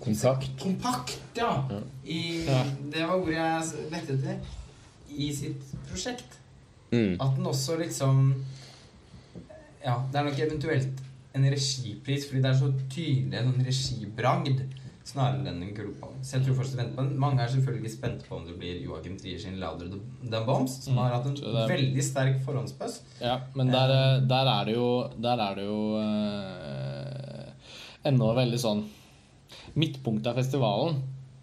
[0.00, 0.48] Kompakt.
[0.62, 1.50] Kompakt, ja.
[2.08, 2.20] I,
[2.92, 4.38] Det var ordet jeg lette etter.
[5.12, 6.38] I sitt prosjekt.
[6.92, 7.16] Mm.
[7.20, 8.22] At den også liksom
[9.84, 11.02] Ja, det er nok eventuelt
[11.36, 14.62] en regipris, fordi det er så tydelig en sånn regibragd
[15.06, 16.14] snarere enn en gullpall.
[16.24, 17.18] Så jeg tror fortsatt venter på den.
[17.22, 19.92] Mange er selvfølgelig spente på om det blir Joachim Trier sin 'Louder
[20.30, 23.00] Than Bombs', som Mm, har hatt en er- veldig sterk forhåndsbuzz.
[23.20, 27.25] Ja, men der, eh, der er det jo Der er det jo eh,
[28.08, 28.86] ennå veldig sånn
[29.78, 30.96] Midtpunktet av festivalen,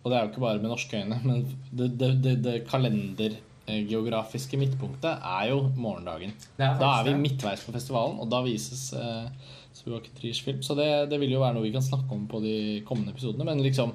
[0.03, 4.59] og det er jo ikke bare med norske øyne, men det, det, det, det kalendergeografiske
[4.59, 6.34] midtpunktet er jo morgendagen.
[6.57, 9.30] Er Da er vi midtveis på festivalen, og da vises eh,
[10.43, 10.61] film.
[10.61, 13.47] Så det, det vil jo være noe vi kan snakke om på de kommende episodene.
[13.47, 13.93] Men liksom,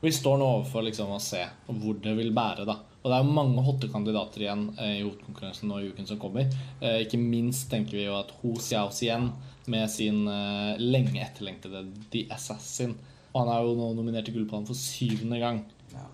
[0.00, 2.66] vi står nå overfor liksom å se hvor det vil bære.
[2.68, 6.06] da Og det er jo mange hotte kandidater igjen eh, i hovedkonkurransen nå i uken
[6.06, 6.48] som kommer.
[6.80, 9.32] Eh, ikke minst tenker vi jo at Ho Xiaos igjen
[9.70, 12.96] med sin eh, lenge etterlengtede The Assassin.
[13.34, 15.62] Og han er jo nå nominert til Gullpallen for syvende gang.
[15.92, 16.06] Ja.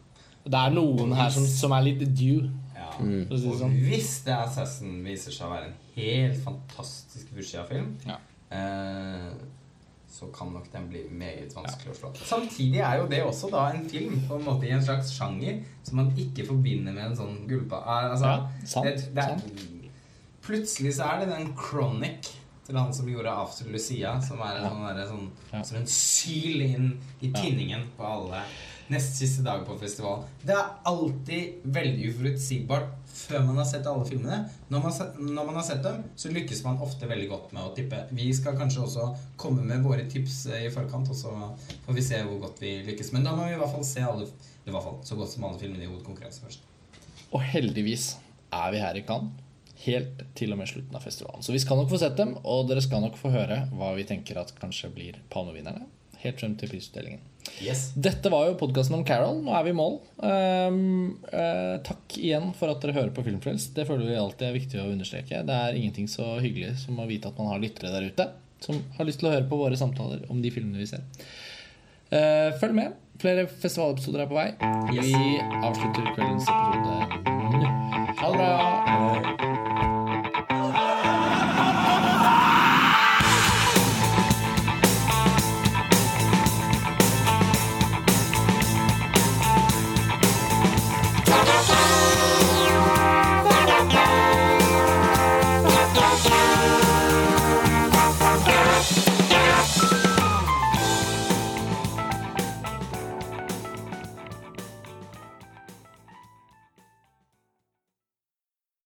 [0.45, 2.51] Det er noen her som, som er litt due.
[2.75, 2.91] Ja.
[2.99, 3.71] For si sånn.
[3.73, 8.19] Og hvis The Assassin viser seg å være en helt fantastisk Fushia-film, Ja.
[8.55, 9.31] eh,
[10.15, 12.11] så kan nok den bli meget vanskelig å slå.
[12.23, 15.57] Samtidig er jo det også da en film på en måte i en slags sjanger
[15.83, 17.81] som man ikke forbinder med en sånn gullpa...
[17.83, 19.81] eh, Altså, Ja, sant, det, det er,
[20.45, 22.31] plutselig så er det den chronic
[22.67, 24.69] til han som gjorde After Lucia, som er en
[25.09, 28.45] sånn, sånn, som en syl inn i tinningen på alle
[28.93, 30.25] nest siste dag på festival.
[30.45, 34.41] Det er alltid veldig uforutsigbart før man har sett alle filmene.
[34.73, 34.99] Når man,
[35.31, 38.03] når man har sett dem, så lykkes man ofte veldig godt med å tippe.
[38.17, 39.07] Vi skal kanskje også
[39.41, 41.33] komme med våre tips eh, i forkant, og så
[41.87, 43.15] får vi se hvor godt vi lykkes.
[43.17, 44.29] Men da må vi i hvert fall se alle,
[44.65, 46.69] i hvert fall så godt som alle filmene i hovedkonkurranse først.
[47.31, 48.15] Og heldigvis
[48.55, 49.44] er vi her i Cannes
[49.85, 51.43] helt til og med slutten av festivalen.
[51.45, 54.07] Så vi skal nok få sett dem, og dere skal nok få høre hva vi
[54.09, 55.87] tenker at kanskje blir palmevinnerne.
[56.25, 57.25] Helt frem til prisutdelingen.
[57.61, 57.91] Yes.
[57.93, 59.43] Dette var jo podkasten om Carol.
[59.45, 59.99] Nå er vi i mål.
[60.16, 60.79] Um,
[61.29, 63.75] uh, takk igjen for at dere hører på Filmfrelst.
[63.77, 65.43] Det føler vi alltid er viktig å understreke.
[65.45, 68.31] Det er ingenting så hyggelig som å vite at man har lyttere der ute
[68.64, 71.05] som har lyst til å høre på våre samtaler om de filmene vi ser.
[72.09, 72.97] Uh, følg med.
[73.20, 74.49] Flere festivalepisoder er på vei.
[74.91, 75.14] Vi
[75.61, 77.72] avslutter kveldens episode nå.
[78.18, 78.94] Ha det bra.